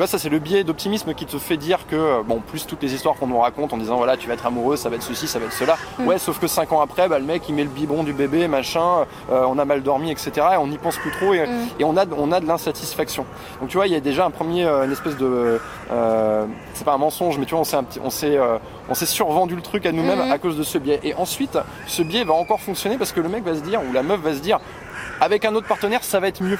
Tu 0.00 0.02
vois, 0.02 0.08
ça 0.08 0.18
c'est 0.18 0.30
le 0.30 0.38
biais 0.38 0.64
d'optimisme 0.64 1.12
qui 1.12 1.26
te 1.26 1.36
fait 1.36 1.58
dire 1.58 1.80
que, 1.86 2.22
bon, 2.22 2.38
plus 2.40 2.66
toutes 2.66 2.82
les 2.82 2.94
histoires 2.94 3.16
qu'on 3.16 3.26
nous 3.26 3.38
raconte 3.38 3.74
en 3.74 3.76
disant 3.76 3.98
voilà, 3.98 4.16
tu 4.16 4.28
vas 4.28 4.32
être 4.32 4.46
amoureux, 4.46 4.76
ça 4.76 4.88
va 4.88 4.96
être 4.96 5.02
ceci, 5.02 5.28
ça 5.28 5.38
va 5.38 5.44
être 5.44 5.52
cela. 5.52 5.76
Mm. 5.98 6.06
Ouais, 6.06 6.16
sauf 6.16 6.38
que 6.38 6.46
5 6.46 6.72
ans 6.72 6.80
après, 6.80 7.06
bah, 7.06 7.18
le 7.18 7.26
mec 7.26 7.42
il 7.50 7.54
met 7.54 7.64
le 7.64 7.68
biberon 7.68 8.02
du 8.02 8.14
bébé, 8.14 8.48
machin, 8.48 9.04
euh, 9.30 9.44
on 9.46 9.58
a 9.58 9.66
mal 9.66 9.82
dormi, 9.82 10.10
etc. 10.10 10.30
Et 10.54 10.56
on 10.56 10.68
n'y 10.68 10.78
pense 10.78 10.96
plus 10.96 11.10
trop 11.10 11.34
et, 11.34 11.40
Mm. 11.46 11.50
et 11.80 11.84
on, 11.84 11.98
a, 11.98 12.06
on 12.16 12.32
a 12.32 12.40
de 12.40 12.46
l'insatisfaction. 12.46 13.26
Donc 13.60 13.68
tu 13.68 13.76
vois, 13.76 13.88
il 13.88 13.92
y 13.92 13.94
a 13.94 14.00
déjà 14.00 14.24
un 14.24 14.30
premier, 14.30 14.64
euh, 14.64 14.86
une 14.86 14.92
espèce 14.92 15.18
de. 15.18 15.60
euh, 15.92 16.46
c'est 16.72 16.84
pas 16.86 16.94
un 16.94 16.98
mensonge, 16.98 17.36
mais 17.36 17.44
tu 17.44 17.50
vois, 17.50 17.60
on 17.60 17.64
s'est, 17.64 17.76
un 17.76 17.82
petit- 17.84 18.00
on 18.02 18.08
s'est, 18.08 18.38
euh, 18.38 18.56
on 18.88 18.94
s'est 18.94 19.04
survendu 19.04 19.54
le 19.54 19.60
truc 19.60 19.84
à 19.84 19.92
nous-mêmes 19.92 20.24
Mhm. 20.24 20.32
à 20.32 20.38
cause 20.38 20.56
de 20.56 20.62
ce 20.62 20.78
biais. 20.78 21.00
Et 21.04 21.12
ensuite, 21.12 21.58
ce 21.86 22.00
biais 22.02 22.24
va 22.24 22.32
encore 22.32 22.60
fonctionner 22.60 22.96
parce 22.96 23.12
que 23.12 23.20
le 23.20 23.28
mec 23.28 23.44
va 23.44 23.54
se 23.54 23.60
dire, 23.60 23.82
ou 23.86 23.92
la 23.92 24.02
meuf 24.02 24.20
va 24.20 24.32
se 24.32 24.40
dire, 24.40 24.60
avec 25.20 25.44
un 25.44 25.54
autre 25.54 25.66
partenaire, 25.66 26.02
ça 26.04 26.20
va 26.20 26.28
être 26.28 26.42
mieux. 26.42 26.58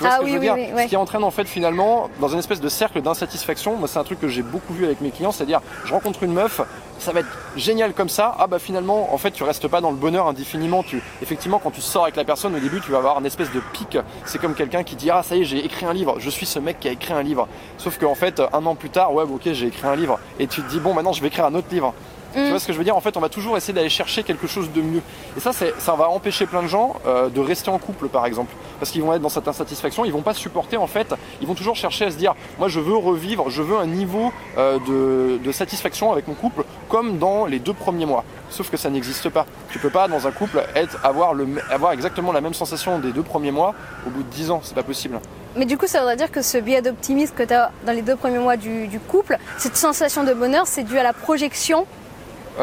Tu 0.00 0.06
vois 0.06 0.14
Ah 0.14 0.16
ce 0.16 0.20
que 0.20 0.24
oui, 0.24 0.30
je 0.30 0.34
veux 0.36 0.40
oui, 0.40 0.46
dire 0.46 0.54
oui, 0.54 0.74
ouais. 0.74 0.84
Ce 0.84 0.88
qui 0.88 0.96
entraîne 0.96 1.24
en 1.24 1.30
fait 1.30 1.46
finalement 1.46 2.08
dans 2.20 2.28
une 2.28 2.38
espèce 2.38 2.60
de 2.60 2.68
cercle 2.70 3.02
d'insatisfaction. 3.02 3.76
Moi, 3.76 3.86
c'est 3.86 3.98
un 3.98 4.04
truc 4.04 4.18
que 4.18 4.28
j'ai 4.28 4.40
beaucoup 4.40 4.72
vu 4.72 4.86
avec 4.86 5.02
mes 5.02 5.10
clients, 5.10 5.30
c'est-à-dire 5.30 5.60
je 5.84 5.92
rencontre 5.92 6.22
une 6.22 6.32
meuf, 6.32 6.62
ça 6.98 7.12
va 7.12 7.20
être 7.20 7.28
génial 7.54 7.92
comme 7.92 8.08
ça. 8.08 8.34
Ah 8.38 8.46
bah 8.46 8.58
finalement, 8.58 9.12
en 9.12 9.18
fait, 9.18 9.30
tu 9.32 9.42
restes 9.44 9.68
pas 9.68 9.82
dans 9.82 9.90
le 9.90 9.98
bonheur 9.98 10.26
indéfiniment. 10.26 10.82
Tu, 10.82 11.02
effectivement, 11.20 11.58
quand 11.58 11.70
tu 11.70 11.82
sors 11.82 12.04
avec 12.04 12.16
la 12.16 12.24
personne, 12.24 12.54
au 12.54 12.60
début, 12.60 12.80
tu 12.80 12.92
vas 12.92 12.98
avoir 12.98 13.18
une 13.20 13.26
espèce 13.26 13.52
de 13.52 13.60
pic. 13.74 13.98
C'est 14.24 14.38
comme 14.38 14.54
quelqu'un 14.54 14.84
qui 14.84 14.96
dit 14.96 15.10
ah 15.10 15.22
ça 15.22 15.36
y 15.36 15.42
est, 15.42 15.44
j'ai 15.44 15.62
écrit 15.62 15.84
un 15.84 15.92
livre. 15.92 16.16
Je 16.18 16.30
suis 16.30 16.46
ce 16.46 16.58
mec 16.58 16.80
qui 16.80 16.88
a 16.88 16.92
écrit 16.92 17.12
un 17.12 17.22
livre. 17.22 17.46
Sauf 17.76 17.98
qu'en 17.98 18.14
fait, 18.14 18.40
un 18.54 18.64
an 18.64 18.74
plus 18.76 18.88
tard, 18.90 19.12
ouais, 19.12 19.24
ok, 19.24 19.52
j'ai 19.52 19.66
écrit 19.66 19.86
un 19.86 19.96
livre. 19.96 20.18
Et 20.38 20.46
tu 20.46 20.62
te 20.62 20.70
dis 20.70 20.80
bon, 20.80 20.94
maintenant, 20.94 21.12
je 21.12 21.20
vais 21.20 21.28
écrire 21.28 21.44
un 21.44 21.54
autre 21.54 21.68
livre. 21.70 21.92
Tu 22.32 22.50
vois 22.50 22.58
ce 22.58 22.66
que 22.66 22.72
je 22.72 22.78
veux 22.78 22.84
dire? 22.84 22.96
En 22.96 23.00
fait, 23.00 23.16
on 23.16 23.20
va 23.20 23.28
toujours 23.28 23.56
essayer 23.56 23.74
d'aller 23.74 23.88
chercher 23.88 24.22
quelque 24.22 24.46
chose 24.46 24.70
de 24.72 24.80
mieux. 24.80 25.02
Et 25.36 25.40
ça, 25.40 25.52
ça 25.52 25.94
va 25.94 26.08
empêcher 26.08 26.46
plein 26.46 26.62
de 26.62 26.68
gens 26.68 26.96
euh, 27.06 27.28
de 27.28 27.40
rester 27.40 27.70
en 27.70 27.78
couple, 27.78 28.08
par 28.08 28.26
exemple, 28.26 28.52
parce 28.78 28.90
qu'ils 28.90 29.02
vont 29.02 29.12
être 29.14 29.22
dans 29.22 29.28
cette 29.28 29.48
insatisfaction. 29.48 30.04
Ils 30.04 30.12
vont 30.12 30.22
pas 30.22 30.34
supporter, 30.34 30.76
en 30.76 30.86
fait. 30.86 31.14
Ils 31.40 31.46
vont 31.46 31.54
toujours 31.54 31.76
chercher 31.76 32.06
à 32.06 32.10
se 32.10 32.16
dire, 32.16 32.34
moi, 32.58 32.68
je 32.68 32.80
veux 32.80 32.96
revivre, 32.96 33.50
je 33.50 33.62
veux 33.62 33.76
un 33.76 33.86
niveau 33.86 34.32
euh, 34.58 34.78
de, 35.42 35.52
satisfaction 35.52 36.12
avec 36.12 36.28
mon 36.28 36.34
couple 36.34 36.64
comme 36.88 37.18
dans 37.18 37.44
les 37.44 37.58
deux 37.58 37.74
premiers 37.74 38.06
mois. 38.06 38.24
Sauf 38.50 38.70
que 38.70 38.76
ça 38.76 38.88
n'existe 38.88 39.28
pas. 39.28 39.46
Tu 39.70 39.78
peux 39.78 39.90
pas 39.90 40.06
dans 40.06 40.26
un 40.26 40.30
couple 40.30 40.62
être, 40.76 40.98
avoir, 41.04 41.34
le, 41.34 41.46
avoir 41.68 41.92
exactement 41.92 42.32
la 42.32 42.40
même 42.40 42.54
sensation 42.54 42.98
des 43.00 43.12
deux 43.12 43.22
premiers 43.22 43.50
mois 43.50 43.74
au 44.06 44.10
bout 44.10 44.22
de 44.22 44.28
10 44.28 44.50
ans, 44.52 44.60
c'est 44.62 44.74
pas 44.74 44.84
possible. 44.84 45.18
Mais 45.56 45.66
du 45.66 45.76
coup, 45.76 45.88
ça 45.88 45.98
voudrait 45.98 46.16
dire 46.16 46.30
que 46.30 46.42
ce 46.42 46.58
biais 46.58 46.82
d'optimisme 46.82 47.34
que 47.34 47.42
tu 47.42 47.52
as 47.52 47.72
dans 47.84 47.92
les 47.92 48.02
deux 48.02 48.14
premiers 48.14 48.38
mois 48.38 48.56
du, 48.56 48.86
du 48.86 49.00
couple, 49.00 49.38
cette 49.58 49.76
sensation 49.76 50.22
de 50.22 50.32
bonheur, 50.32 50.66
c'est 50.66 50.84
dû 50.84 50.98
à 50.98 51.02
la 51.02 51.12
projection 51.12 51.86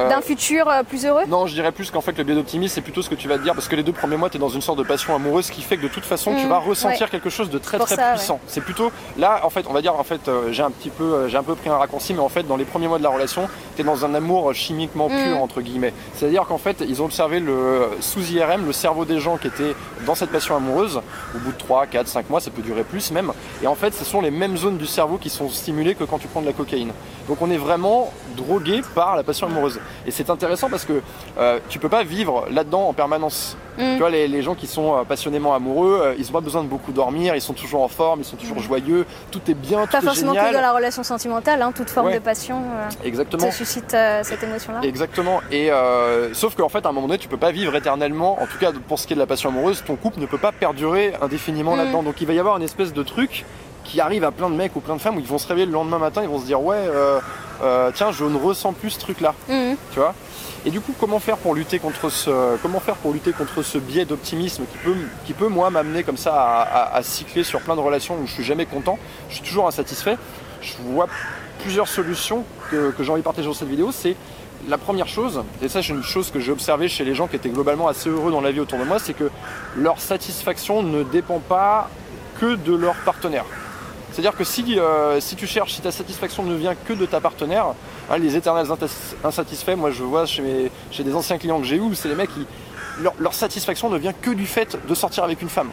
d'un 0.09 0.21
futur 0.21 0.67
euh, 0.69 0.83
plus 0.83 1.05
heureux 1.05 1.23
Non, 1.27 1.47
je 1.47 1.53
dirais 1.53 1.71
plus 1.71 1.91
qu'en 1.91 2.01
fait 2.01 2.17
le 2.17 2.23
biais 2.23 2.35
d'optimisme, 2.35 2.73
c'est 2.75 2.81
plutôt 2.81 3.01
ce 3.01 3.09
que 3.09 3.15
tu 3.15 3.27
vas 3.27 3.37
te 3.37 3.43
dire, 3.43 3.53
parce 3.53 3.67
que 3.67 3.75
les 3.75 3.83
deux 3.83 3.91
premiers 3.93 4.17
mois, 4.17 4.29
tu 4.29 4.37
es 4.37 4.39
dans 4.39 4.49
une 4.49 4.61
sorte 4.61 4.77
de 4.79 4.83
passion 4.83 5.15
amoureuse 5.15 5.49
qui 5.49 5.61
fait 5.61 5.77
que 5.77 5.83
de 5.83 5.87
toute 5.87 6.05
façon, 6.05 6.35
tu 6.35 6.45
Mm, 6.45 6.49
vas 6.49 6.59
ressentir 6.59 7.01
ouais. 7.01 7.09
quelque 7.09 7.29
chose 7.29 7.49
de 7.49 7.57
très 7.57 7.77
très 7.79 7.95
ça, 7.95 8.11
puissant. 8.13 8.39
C'est 8.47 8.61
plutôt 8.61 8.91
là, 9.17 9.41
en 9.43 9.49
fait, 9.49 9.65
on 9.69 9.73
va 9.73 9.81
dire, 9.81 9.95
en 9.95 10.03
fait, 10.03 10.27
euh, 10.27 10.51
j'ai 10.51 10.63
un 10.63 10.71
petit 10.71 10.89
peu, 10.89 11.03
euh, 11.03 11.27
j'ai 11.27 11.37
un 11.37 11.43
peu 11.43 11.55
pris 11.55 11.69
un 11.69 11.77
raccourci, 11.77 12.13
mais 12.13 12.19
en 12.21 12.29
fait, 12.29 12.43
dans 12.43 12.57
les 12.57 12.65
premiers 12.65 12.87
mois 12.87 12.97
de 12.99 13.03
la 13.03 13.09
relation, 13.09 13.49
dans 13.83 14.05
un 14.05 14.13
amour 14.13 14.53
chimiquement 14.53 15.07
pur 15.07 15.37
Mm. 15.37 15.41
entre 15.41 15.61
guillemets. 15.61 15.93
C'est-à-dire 16.13 16.45
qu'en 16.47 16.57
fait, 16.57 16.83
ils 16.87 17.01
ont 17.01 17.05
observé 17.05 17.39
le 17.39 17.89
sous 17.99 18.21
IRM, 18.31 18.65
le 18.65 18.71
cerveau 18.73 19.05
des 19.05 19.19
gens 19.19 19.37
qui 19.37 19.47
étaient 19.47 19.75
dans 20.05 20.15
cette 20.15 20.29
passion 20.31 20.55
amoureuse. 20.55 21.01
Au 21.35 21.39
bout 21.39 21.51
de 21.51 21.57
3, 21.57 21.85
4, 21.87 22.07
5 22.07 22.29
mois, 22.29 22.39
ça 22.39 22.51
peut 22.51 22.61
durer 22.61 22.83
plus 22.83 23.11
même. 23.11 23.31
Et 23.61 23.67
en 23.67 23.75
fait, 23.75 23.93
ce 23.93 24.05
sont 24.05 24.21
les 24.21 24.31
mêmes 24.31 24.57
zones 24.57 24.77
du 24.77 24.85
cerveau 24.85 25.17
qui 25.17 25.29
sont 25.29 25.49
stimulées 25.49 25.95
que 25.95 26.03
quand 26.03 26.17
tu 26.19 26.27
prends 26.27 26.41
de 26.41 26.45
la 26.47 26.53
cocaïne. 26.53 26.91
Donc 27.27 27.41
on 27.41 27.49
est 27.51 27.57
vraiment 27.57 28.11
drogué 28.35 28.81
par 28.95 29.15
la 29.15 29.23
passion 29.23 29.47
amoureuse. 29.47 29.79
Et 30.05 30.11
c'est 30.11 30.29
intéressant 30.29 30.69
parce 30.69 30.85
que 30.85 31.01
euh, 31.37 31.59
tu 31.69 31.79
peux 31.79 31.89
pas 31.89 32.03
vivre 32.03 32.45
là-dedans 32.49 32.87
en 32.87 32.93
permanence. 32.93 33.57
Mm. 33.77 33.93
Tu 33.93 33.99
vois, 33.99 34.09
les, 34.09 34.27
les 34.27 34.41
gens 34.41 34.55
qui 34.55 34.67
sont 34.67 34.95
euh, 34.97 35.03
passionnément 35.03 35.53
amoureux, 35.53 35.99
euh, 36.03 36.15
ils 36.17 36.27
ont 36.29 36.33
pas 36.33 36.41
besoin 36.41 36.63
de 36.63 36.67
beaucoup 36.67 36.91
dormir, 36.91 37.35
ils 37.35 37.41
sont 37.41 37.53
toujours 37.53 37.83
en 37.83 37.87
forme, 37.87 38.21
ils 38.21 38.25
sont 38.25 38.35
toujours 38.37 38.59
joyeux, 38.59 39.05
tout 39.31 39.41
est 39.49 39.53
bien, 39.53 39.85
tout 39.85 39.91
Pas 39.91 39.99
est 39.99 40.01
forcément 40.01 40.33
génial. 40.33 40.49
que 40.49 40.55
dans 40.55 40.61
la 40.61 40.73
relation 40.73 41.03
sentimentale, 41.03 41.61
hein, 41.61 41.71
toute 41.75 41.89
forme 41.89 42.07
Ouais. 42.07 42.15
de 42.15 42.19
passion 42.19 42.57
euh, 42.57 42.89
Exactement. 43.05 43.47
te 43.49 43.53
suscite 43.53 43.93
euh, 43.93 44.21
cette 44.23 44.41
émotion-là. 44.43 44.79
Exactement. 44.83 45.41
Et 45.51 45.71
euh, 45.71 46.33
sauf 46.33 46.55
qu'en 46.55 46.69
fait, 46.69 46.85
à 46.85 46.89
un 46.89 46.91
moment 46.91 47.07
donné, 47.07 47.19
tu 47.19 47.27
peux 47.27 47.37
pas 47.37 47.51
vivre 47.51 47.75
éternellement. 47.75 48.41
En 48.41 48.45
tout 48.47 48.57
cas, 48.59 48.71
pour 48.87 48.97
ce 48.99 49.07
qui 49.07 49.13
est 49.13 49.15
de 49.15 49.21
la 49.21 49.27
passion 49.27 49.49
amoureuse, 49.49 49.83
ton 49.85 49.95
couple 49.95 50.19
ne 50.19 50.25
peut 50.25 50.37
pas 50.37 50.51
perdurer 50.51 51.13
indéfiniment 51.21 51.75
Mm. 51.75 51.77
là-dedans. 51.77 52.03
Donc, 52.03 52.21
il 52.21 52.27
va 52.27 52.33
y 52.33 52.39
avoir 52.39 52.57
une 52.57 52.63
espèce 52.63 52.93
de 52.93 53.03
truc 53.03 53.45
qui 53.83 54.01
arrive 54.01 54.23
à 54.25 54.31
plein 54.31 54.49
de 54.49 54.55
mecs 54.55 54.75
ou 54.75 54.79
plein 54.81 54.95
de 54.95 55.01
femmes 55.01 55.15
où 55.15 55.19
ils 55.19 55.25
vont 55.25 55.37
se 55.37 55.47
réveiller 55.47 55.65
le 55.65 55.71
lendemain 55.71 55.97
matin, 55.97 56.21
ils 56.21 56.27
vont 56.29 56.39
se 56.39 56.45
dire 56.45 56.61
ouais, 56.61 56.75
euh, 56.77 57.19
euh, 57.61 57.91
tiens, 57.93 58.11
je 58.11 58.23
ne 58.25 58.37
ressens 58.37 58.73
plus 58.73 58.91
ce 58.91 58.99
truc-là. 58.99 59.33
Mhm. 59.49 59.75
Tu 59.91 59.99
vois? 59.99 60.13
Et 60.65 60.71
du 60.71 60.81
coup, 60.81 60.93
comment 60.99 61.19
faire 61.19 61.37
pour 61.37 61.55
lutter 61.55 61.79
contre 61.79 62.09
ce, 62.09 62.57
comment 62.61 62.79
faire 62.79 62.95
pour 62.95 63.13
lutter 63.13 63.31
contre 63.31 63.61
ce 63.61 63.77
biais 63.77 64.05
d'optimisme 64.05 64.63
qui 64.71 64.77
peut, 64.79 64.95
qui 65.25 65.33
peut 65.33 65.47
moi 65.47 65.69
m'amener 65.69 66.03
comme 66.03 66.17
ça 66.17 66.33
à, 66.33 66.61
à- 66.61 66.95
à 66.95 67.03
cycler 67.03 67.43
sur 67.43 67.61
plein 67.61 67.75
de 67.75 67.81
relations 67.81 68.17
où 68.21 68.27
je 68.27 68.33
suis 68.33 68.43
jamais 68.43 68.65
content, 68.65 68.97
je 69.29 69.35
suis 69.35 69.43
toujours 69.43 69.67
insatisfait. 69.67 70.17
Je 70.61 70.73
vois 70.85 71.07
plusieurs 71.61 71.87
solutions 71.87 72.43
que, 72.71 72.91
que 72.91 73.03
j'ai 73.03 73.11
envie 73.11 73.21
de 73.21 73.25
partager 73.25 73.47
dans 73.47 73.53
cette 73.53 73.69
vidéo. 73.69 73.91
C'est 73.93 74.15
la 74.67 74.77
première 74.79 75.07
chose, 75.07 75.43
et 75.61 75.69
ça 75.69 75.81
c'est 75.83 75.89
une 75.93 76.03
chose 76.03 76.31
que 76.31 76.39
j'ai 76.39 76.51
observé 76.51 76.89
chez 76.89 77.05
les 77.05 77.13
gens 77.15 77.27
qui 77.27 77.35
étaient 77.35 77.49
globalement 77.49 77.87
assez 77.87 78.09
heureux 78.09 78.31
dans 78.31 78.41
la 78.41 78.51
vie 78.51 78.59
autour 78.59 78.79
de 78.79 78.83
moi, 78.83 78.97
c'est 78.99 79.13
que 79.13 79.29
leur 79.77 80.01
satisfaction 80.01 80.81
ne 80.83 81.03
dépend 81.03 81.39
pas 81.39 81.89
que 82.41 82.55
de 82.55 82.75
leur 82.75 82.95
partenaire. 83.05 83.45
C'est-à-dire 84.17 84.35
que 84.35 84.43
si, 84.43 84.79
euh, 84.79 85.19
si 85.19 85.35
tu 85.35 85.45
cherches, 85.45 85.73
si 85.73 85.81
ta 85.81 85.91
satisfaction 85.91 86.41
ne 86.41 86.55
vient 86.55 86.73
que 86.73 86.93
de 86.93 87.05
ta 87.05 87.21
partenaire, 87.21 87.75
hein, 88.09 88.17
les 88.17 88.35
éternels 88.35 88.65
insatisfaits, 89.23 89.75
moi 89.75 89.91
je 89.91 90.01
vois 90.01 90.25
chez, 90.25 90.41
des 90.97 91.13
anciens 91.13 91.37
clients 91.37 91.59
que 91.59 91.67
j'ai 91.67 91.75
eu, 91.75 91.93
c'est 91.93 92.09
les 92.09 92.15
mecs 92.15 92.33
qui. 92.33 92.47
Leur 93.19 93.35
satisfaction 93.35 93.91
ne 93.91 93.97
vient 93.99 94.13
que 94.13 94.31
du 94.31 94.47
fait 94.47 94.75
de 94.89 94.95
sortir 94.95 95.23
avec 95.23 95.43
une 95.43 95.49
femme. 95.49 95.69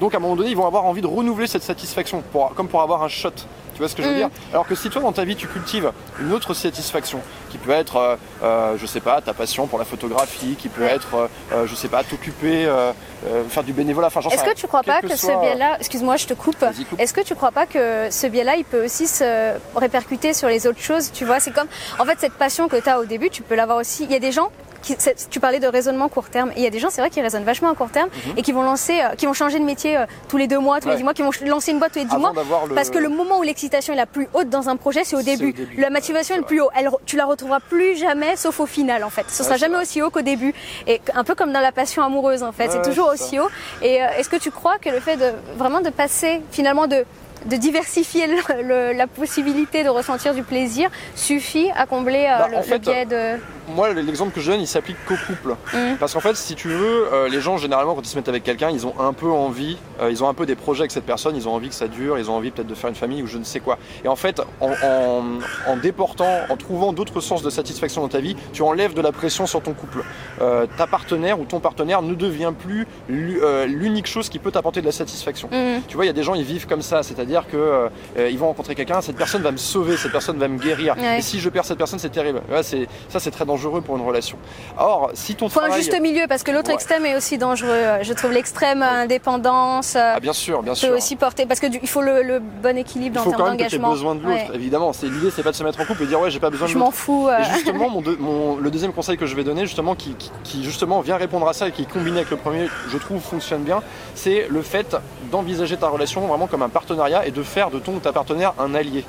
Donc 0.00 0.14
à 0.14 0.16
un 0.16 0.20
moment 0.20 0.36
donné, 0.36 0.50
ils 0.50 0.56
vont 0.56 0.66
avoir 0.66 0.84
envie 0.86 1.02
de 1.02 1.06
renouveler 1.06 1.46
cette 1.46 1.62
satisfaction, 1.62 2.22
pour- 2.32 2.54
comme 2.54 2.68
pour 2.68 2.80
avoir 2.82 3.02
un 3.02 3.08
shot. 3.08 3.30
Tu 3.74 3.78
vois 3.78 3.88
ce 3.88 3.94
que 3.94 4.02
je 4.02 4.08
veux 4.08 4.14
Mhm. 4.14 4.18
dire? 4.20 4.30
Alors 4.52 4.66
que 4.66 4.74
si 4.74 4.90
toi 4.90 5.00
dans 5.00 5.12
ta 5.12 5.24
vie 5.24 5.36
tu 5.36 5.46
cultives 5.46 5.92
une 6.20 6.32
autre 6.32 6.52
satisfaction, 6.54 7.20
qui 7.50 7.56
peut 7.58 7.70
être, 7.70 7.96
euh, 7.96 8.16
euh, 8.42 8.76
je 8.78 8.84
sais 8.86 9.00
pas, 9.00 9.20
ta 9.20 9.32
passion 9.34 9.66
pour 9.66 9.78
la 9.78 9.84
photographie, 9.84 10.54
qui 10.58 10.68
peut 10.68 10.82
être, 10.84 11.14
euh, 11.14 11.26
euh, 11.52 11.66
je 11.66 11.74
sais 11.74 11.88
pas, 11.88 12.02
t'occuper, 12.04 12.66
euh, 12.66 12.92
euh, 13.26 13.44
faire 13.48 13.62
du 13.64 13.72
bénévolat, 13.72 14.08
enfin 14.08 14.20
Est-ce 14.30 14.42
que 14.44 14.54
tu 14.54 14.66
crois 14.66 14.82
pas 14.82 15.00
que 15.00 15.06
que, 15.06 15.16
ce 15.16 15.26
soit- 15.26 15.36
biais-là, 15.40 15.76
excuse-moi, 15.78 16.16
je 16.16 16.26
te 16.26 16.34
coupe. 16.34 16.64
Est-ce 16.98 17.12
que 17.14 17.20
tu 17.22 17.34
crois 17.34 17.52
pas 17.52 17.66
que 17.66 18.08
ce 18.10 18.26
biais-là, 18.26 18.56
il 18.56 18.64
peut 18.64 18.84
aussi 18.84 19.06
se 19.06 19.52
répercuter 19.76 20.34
sur 20.34 20.48
les 20.48 20.66
autres 20.66 20.80
choses 20.80 21.10
Tu 21.12 21.24
vois, 21.24 21.40
c'est 21.40 21.50
comme, 21.52 21.68
en 21.98 22.04
fait, 22.04 22.18
cette 22.20 22.34
passion 22.34 22.68
que 22.68 22.76
tu 22.76 22.88
as 22.88 22.98
au 23.00 23.04
début, 23.06 23.30
tu 23.30 23.42
peux 23.42 23.54
l'avoir 23.54 23.78
aussi. 23.78 24.04
Il 24.04 24.12
y 24.12 24.14
a 24.14 24.20
des 24.20 24.32
gens. 24.32 24.50
Qui, 24.82 24.96
tu 25.30 25.40
parlais 25.40 25.58
de 25.60 25.66
raisonnement 25.66 26.08
court 26.08 26.28
terme. 26.30 26.50
Et 26.52 26.58
il 26.58 26.62
y 26.62 26.66
a 26.66 26.70
des 26.70 26.78
gens, 26.78 26.88
c'est 26.90 27.00
vrai, 27.00 27.10
qui 27.10 27.20
raisonnent 27.20 27.44
vachement 27.44 27.70
à 27.70 27.74
court 27.74 27.90
terme 27.90 28.08
et 28.36 28.42
qui 28.42 28.52
vont 28.52 28.62
lancer, 28.62 29.00
euh, 29.00 29.14
qui 29.16 29.26
vont 29.26 29.32
changer 29.34 29.58
de 29.58 29.64
métier 29.64 29.96
euh, 29.98 30.06
tous 30.28 30.36
les 30.36 30.46
deux 30.46 30.58
mois, 30.58 30.78
tous 30.80 30.84
Mhm. 30.86 30.88
Ouais. 30.88 30.92
les 30.94 30.96
dix 30.98 31.04
mois, 31.04 31.14
qui 31.14 31.22
vont 31.22 31.30
lancer 31.50 31.70
une 31.72 31.78
boîte 31.78 31.92
tous 31.92 31.98
les 31.98 32.04
dix 32.06 32.16
mois. 32.16 32.32
le- 32.68 32.74
Parce 32.74 32.90
que 32.90 32.98
le 32.98 33.08
moment 33.08 33.38
où 33.38 33.42
l'excitation 33.42 33.92
est 33.92 33.96
la 33.96 34.06
plus 34.06 34.28
haute 34.34 34.48
dans 34.48 34.68
un 34.68 34.76
projet, 34.76 35.04
c'est 35.04 35.16
au 35.16 35.22
début. 35.22 35.54
La 35.76 35.90
motivation 35.90 36.34
est 36.34 36.38
le 36.38 36.44
plus 36.44 36.60
haut. 36.60 36.70
Elle, 36.74 36.88
tu 37.06 37.16
la 37.16 37.26
retrouveras 37.26 37.60
plus 37.60 37.96
jamais, 37.96 38.36
sauf 38.36 38.58
au 38.60 38.66
final, 38.66 39.04
en 39.04 39.10
fait. 39.10 39.26
Ce 39.28 39.42
sera 39.44 39.56
jamais 39.56 39.74
vrai. 39.74 39.82
aussi 39.82 40.00
haut 40.02 40.10
qu'au 40.10 40.22
début. 40.22 40.54
Et 40.86 41.00
un 41.14 41.24
peu 41.24 41.34
comme 41.34 41.52
dans 41.52 41.60
la 41.60 41.72
passion 41.72 42.02
amoureuse, 42.02 42.42
en 42.42 42.52
fait. 42.52 42.66
Ouais, 42.68 42.70
c'est 42.72 42.82
toujours 42.88 43.08
aussi 43.08 43.38
haut. 43.38 43.48
Et 43.82 44.02
euh, 44.02 44.06
est-ce 44.18 44.28
que 44.28 44.36
tu 44.36 44.50
crois 44.50 44.78
que 44.78 44.88
le 44.88 45.00
fait 45.00 45.16
de 45.16 45.32
vraiment 45.56 45.80
de 45.80 45.90
passer, 45.90 46.40
finalement, 46.50 46.86
de 46.86 47.04
de 47.46 47.56
diversifier 47.56 48.26
le- 48.26 48.62
le- 48.62 48.92
la 48.92 49.06
possibilité 49.06 49.82
de 49.84 49.88
ressentir 49.88 50.34
du 50.34 50.42
plaisir 50.42 50.90
suffit 51.14 51.70
à 51.76 51.86
combler 51.86 52.26
euh, 52.30 52.38
Bah, 52.38 52.48
le, 52.50 52.56
en 52.58 52.62
le 52.70 52.78
biais 52.78 53.06
de. 53.06 53.40
Moi, 53.74 53.92
l'exemple 53.92 54.32
que 54.32 54.40
je 54.40 54.50
donne, 54.50 54.60
il 54.60 54.66
s'applique 54.66 54.96
qu'au 55.06 55.14
couple. 55.28 55.54
Mhm. 55.72 55.96
Parce 56.00 56.12
qu'en 56.12 56.20
fait, 56.20 56.34
si 56.36 56.56
tu 56.56 56.68
veux, 56.68 57.06
euh, 57.12 57.28
les 57.28 57.40
gens, 57.40 57.56
généralement, 57.56 57.94
quand 57.94 58.02
ils 58.02 58.08
se 58.08 58.16
mettent 58.16 58.28
avec 58.28 58.42
quelqu'un, 58.42 58.68
ils 58.70 58.84
ont 58.84 58.94
un 58.98 59.12
peu 59.12 59.28
envie, 59.30 59.78
euh, 60.02 60.10
ils 60.10 60.24
ont 60.24 60.28
un 60.28 60.34
peu 60.34 60.44
des 60.44 60.56
projets 60.56 60.80
avec 60.82 60.90
cette 60.90 61.06
personne, 61.06 61.36
ils 61.36 61.48
ont 61.48 61.52
envie 61.54 61.68
que 61.68 61.74
ça 61.74 61.86
dure, 61.86 62.18
ils 62.18 62.28
ont 62.30 62.34
envie 62.34 62.50
peut-être 62.50 62.66
de 62.66 62.74
faire 62.74 62.90
une 62.90 62.96
famille 62.96 63.22
ou 63.22 63.28
je 63.28 63.38
ne 63.38 63.44
sais 63.44 63.60
quoi. 63.60 63.78
Et 64.04 64.08
en 64.08 64.16
fait, 64.16 64.40
en, 64.60 64.70
en, 64.82 65.22
en 65.68 65.76
déportant, 65.76 66.40
en 66.48 66.56
trouvant 66.56 66.92
d'autres 66.92 67.20
sources 67.20 67.42
de 67.42 67.50
satisfaction 67.50 68.02
dans 68.02 68.08
ta 68.08 68.18
vie, 68.18 68.34
tu 68.52 68.62
enlèves 68.62 68.92
de 68.94 69.00
la 69.02 69.12
pression 69.12 69.46
sur 69.46 69.62
ton 69.62 69.72
couple. 69.72 70.02
Euh, 70.40 70.66
ta 70.76 70.88
partenaire 70.88 71.38
ou 71.38 71.44
ton 71.44 71.60
partenaire 71.60 72.02
ne 72.02 72.14
devient 72.14 72.52
plus 72.58 72.88
l'u- 73.08 73.38
euh, 73.40 73.66
l'unique 73.66 74.06
chose 74.08 74.28
qui 74.28 74.40
peut 74.40 74.50
t'apporter 74.50 74.80
de 74.80 74.86
la 74.86 74.92
satisfaction. 74.92 75.48
Mhm. 75.52 75.82
Tu 75.86 75.94
vois, 75.94 76.04
il 76.06 76.08
y 76.08 76.10
a 76.10 76.14
des 76.14 76.24
gens, 76.24 76.34
ils 76.34 76.42
vivent 76.44 76.66
comme 76.66 76.82
ça, 76.82 77.04
c'est-à-dire 77.04 77.29
que 77.30 77.56
euh, 77.56 77.88
euh, 78.18 78.28
ils 78.30 78.38
vont 78.38 78.46
rencontrer 78.48 78.74
quelqu'un, 78.74 79.00
cette 79.00 79.16
personne 79.16 79.42
va 79.42 79.50
me 79.52 79.56
sauver, 79.56 79.96
cette 79.96 80.12
personne 80.12 80.38
va 80.38 80.48
me 80.48 80.58
guérir. 80.58 80.96
Ouais. 80.98 81.18
Et 81.18 81.22
si 81.22 81.38
je 81.40 81.48
perds 81.48 81.64
cette 81.64 81.78
personne, 81.78 81.98
c'est 81.98 82.10
terrible. 82.10 82.42
Ouais, 82.50 82.62
c'est 82.62 82.88
ça, 83.08 83.20
c'est 83.20 83.30
très 83.30 83.44
dangereux 83.44 83.80
pour 83.80 83.96
une 83.96 84.04
relation. 84.04 84.36
Or, 84.78 85.10
si 85.14 85.34
ton 85.36 85.48
Faut 85.48 85.60
un 85.60 85.70
juste 85.76 85.98
milieu 86.00 86.26
parce 86.28 86.42
que 86.42 86.50
l'autre 86.50 86.68
Ouais. 86.68 86.74
extrême 86.74 87.06
est 87.06 87.16
aussi 87.16 87.38
dangereux. 87.38 87.98
Je 88.02 88.12
trouve 88.12 88.32
l'extrême 88.32 88.82
indépendance 89.24 89.96
euh, 89.96 90.14
ah 90.16 90.20
bien 90.20 90.32
sûr, 90.32 90.62
bien 90.62 90.72
peut 90.72 90.78
sûr. 90.78 90.92
aussi 90.94 91.16
porter 91.16 91.46
parce 91.46 91.60
que 91.60 91.66
du- 91.66 91.78
il 91.82 91.88
faut 91.88 92.02
le, 92.02 92.22
le 92.22 92.38
bon 92.40 92.76
Il 92.76 92.78
équilibre 92.78 93.20
en 93.20 93.24
faut 93.24 93.30
quand 93.30 93.36
termes 93.38 93.48
même 93.50 93.58
que 93.58 93.62
tu 93.64 93.74
aies 93.76 93.78
d'engagement. 93.78 93.90
besoin 93.92 94.14
de 94.14 94.22
l'autre, 94.22 94.54
évidemment. 94.54 94.92
C'est 94.92 95.06
l'idée, 95.06 95.30
c'est 95.30 95.42
pas 95.42 95.50
de 95.52 95.56
se 95.56 95.62
mettre 95.64 95.80
en 95.80 95.84
couple 95.84 96.02
et 96.02 96.06
dire 96.06 96.20
ouais, 96.20 96.30
j'ai 96.30 96.40
pas 96.40 96.50
besoin 96.50 96.66
de 96.66 96.72
Je 96.72 96.76
l'autre. 96.78 96.86
m'en 96.86 96.90
fous. 96.92 97.28
euh, 97.28 97.38
Et 97.38 97.44
justement, 97.54 97.88
mon 97.90 98.00
deux- 98.00 98.16
mon- 98.18 98.56
le 98.56 98.70
deuxième 98.70 98.92
conseil 98.92 99.16
que 99.16 99.26
je 99.26 99.36
vais 99.36 99.44
donner, 99.44 99.62
justement, 99.66 99.94
qui, 99.94 100.14
qui- 100.14 100.30
qui, 100.44 100.64
justement 100.64 101.00
vient 101.00 101.16
répondre 101.16 101.48
à 101.48 101.52
ça 101.52 101.68
et 101.68 101.72
qui 101.72 101.82
est 101.82 101.90
combiné 101.90 102.18
avec 102.18 102.30
le 102.30 102.36
premier, 102.36 102.68
je 102.90 102.98
trouve 102.98 103.20
fonctionne 103.20 103.62
bien, 103.62 103.82
c'est 104.14 104.46
le 104.48 104.62
fait 104.62 104.96
d'envisager 105.30 105.76
ta 105.76 105.88
relation 105.88 106.20
vraiment 106.26 106.46
comme 106.46 106.62
un 106.62 106.68
partenariat 106.68 107.19
et 107.26 107.30
de 107.30 107.42
faire 107.42 107.70
de 107.70 107.78
ton 107.78 107.94
ou 107.94 107.98
ta 108.00 108.12
partenaire 108.12 108.52
un 108.58 108.74
allié. 108.74 109.04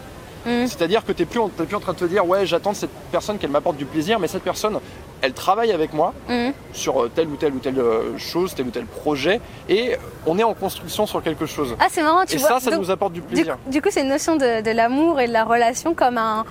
Mm. 0.46 0.66
C'est-à-dire 0.66 1.06
que 1.06 1.12
tu 1.12 1.22
n'es 1.22 1.26
plus, 1.28 1.40
plus 1.68 1.76
en 1.76 1.80
train 1.80 1.94
de 1.94 1.98
te 2.00 2.06
dire 2.06 2.26
ouais 2.28 2.46
j'attends 2.48 2.74
cette 2.74 2.90
personne 3.12 3.38
qu'elle 3.38 3.52
m'apporte 3.52 3.78
du 3.78 3.86
plaisir, 3.86 4.18
mais 4.20 4.28
cette 4.28 4.42
personne, 4.42 4.80
elle 5.22 5.34
travaille 5.34 5.72
avec 5.72 5.94
moi 5.94 6.14
Mhm. 6.30 6.54
sur 6.74 7.04
euh, 7.04 7.12
telle 7.14 7.28
ou 7.28 7.36
telle 7.36 7.54
ou 7.54 7.60
telle 7.60 7.78
euh, 7.78 8.18
chose, 8.18 8.56
tel 8.56 8.66
ou 8.66 8.72
tel 8.72 8.86
projet, 8.86 9.40
et 9.70 9.98
on 10.26 10.40
est 10.40 10.44
en 10.44 10.56
construction 10.56 11.06
sur 11.06 11.22
quelque 11.22 11.46
chose. 11.46 11.76
Ah 11.80 11.86
c'est 11.92 12.02
marrant, 12.02 12.26
tu 12.26 12.36
et 12.36 12.38
vois. 12.40 12.48
ça, 12.50 12.60
ça 12.60 12.72
donc, 12.72 12.80
nous 12.80 12.90
apporte 12.92 13.14
du 13.14 13.22
du, 13.22 13.28
plaisir. 13.28 13.58
du 13.68 13.82
coup, 13.84 13.90
c'est 13.92 14.02
une 14.02 14.10
notion 14.10 14.36
de, 14.36 14.62
de 14.64 14.72
l'amour 14.72 15.20
et 15.20 15.28
de 15.28 15.34
la 15.34 15.44
relation 15.44 15.94
comme 15.94 16.18
un, 16.18 16.44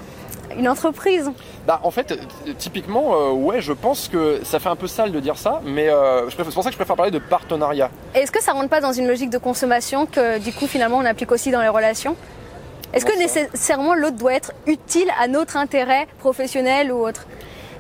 une 0.59 0.69
entreprise. 0.69 1.31
Bah 1.67 1.81
en 1.83 1.91
fait, 1.91 2.19
typiquement, 2.59 3.15
euh, 3.15 3.31
ouais, 3.31 3.61
je 3.61 3.73
pense 3.73 4.09
que 4.09 4.41
ça 4.45 4.59
fait 4.59 4.69
un 4.69 4.77
peu 4.77 4.87
sale 4.87 5.13
de 5.13 5.21
dire 5.21 5.37
ça, 5.39 5.61
mais 5.65 5.89
euh, 5.89 6.23
je 6.29 6.35
préfère- 6.35 6.47
c'est 6.47 6.55
pour 6.55 6.63
ça 6.65 6.71
que 6.71 6.75
je 6.75 6.79
préfère 6.79 6.97
parler 6.97 7.11
de 7.13 7.19
partenariat. 7.19 7.91
Est-ce 8.15 8.31
que 8.31 8.43
ça 8.43 8.53
rentre 8.53 8.69
pas 8.69 8.81
dans 8.81 8.93
une 8.93 9.07
logique 9.07 9.31
de 9.31 9.39
consommation 9.39 10.07
que 10.07 10.39
du 10.39 10.53
coup 10.53 10.67
finalement 10.67 10.97
on 10.99 11.05
applique 11.05 11.33
aussi 11.33 11.51
dans 11.51 11.61
les 11.63 11.69
relations? 11.69 12.17
Est-ce 12.93 13.05
que 13.07 13.17
nécessairement 13.19 13.95
l'autre 13.95 14.17
doit 14.17 14.35
être 14.35 14.53
utile 14.67 15.09
à 15.21 15.29
notre 15.29 15.57
intérêt 15.57 16.09
professionnel 16.19 16.91
ou 16.93 17.07
autre? 17.07 17.27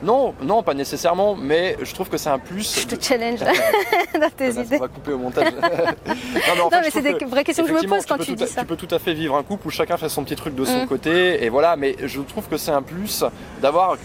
Non, 0.02 0.34
non, 0.42 0.62
pas 0.62 0.72
nécessairement, 0.74 1.34
mais 1.36 1.76
je 1.82 1.92
trouve 1.94 2.08
que 2.08 2.16
c'est 2.16 2.30
un 2.30 2.38
plus. 2.38 2.80
Je 2.80 2.86
te 2.96 3.02
challenge 3.04 3.40
dans 4.14 4.30
tes 4.36 4.58
On 4.58 4.62
idées. 4.62 4.78
va 4.78 4.88
couper 4.88 5.12
au 5.12 5.18
montage. 5.18 5.52
non, 5.52 5.60
mais, 6.06 6.60
en 6.60 6.64
Non 6.64 6.70
fait, 6.70 6.80
mais 6.80 6.86
je 6.86 6.90
c'est 6.90 7.02
des 7.02 7.14
que- 7.14 7.24
vraies 7.26 7.44
questions 7.44 7.64
que 7.64 7.70
je 7.70 7.84
me 7.84 7.88
pose 7.88 8.06
quand 8.06 8.18
tu 8.18 8.32
dis 8.32 8.46
ça. 8.46 8.60
Tu 8.62 8.66
peux 8.66 8.76
tout 8.76 8.92
à 8.94 8.98
fait 8.98 9.12
vivre 9.12 9.36
un 9.36 9.42
couple 9.42 9.66
où 9.68 9.70
chacun 9.70 9.96
fait 9.98 10.08
son 10.08 10.24
petit 10.24 10.36
truc 10.36 10.54
de 10.54 10.64
son 10.64 10.84
Mm. 10.84 10.86
côté, 10.86 11.44
et 11.44 11.48
voilà, 11.50 11.76
mais 11.76 11.96
je 12.04 12.20
trouve 12.20 12.48
que 12.48 12.56
c'est 12.56 12.70
un 12.70 12.82
plus 12.82 13.24
d'avoir 13.60 13.92
un 13.92 13.96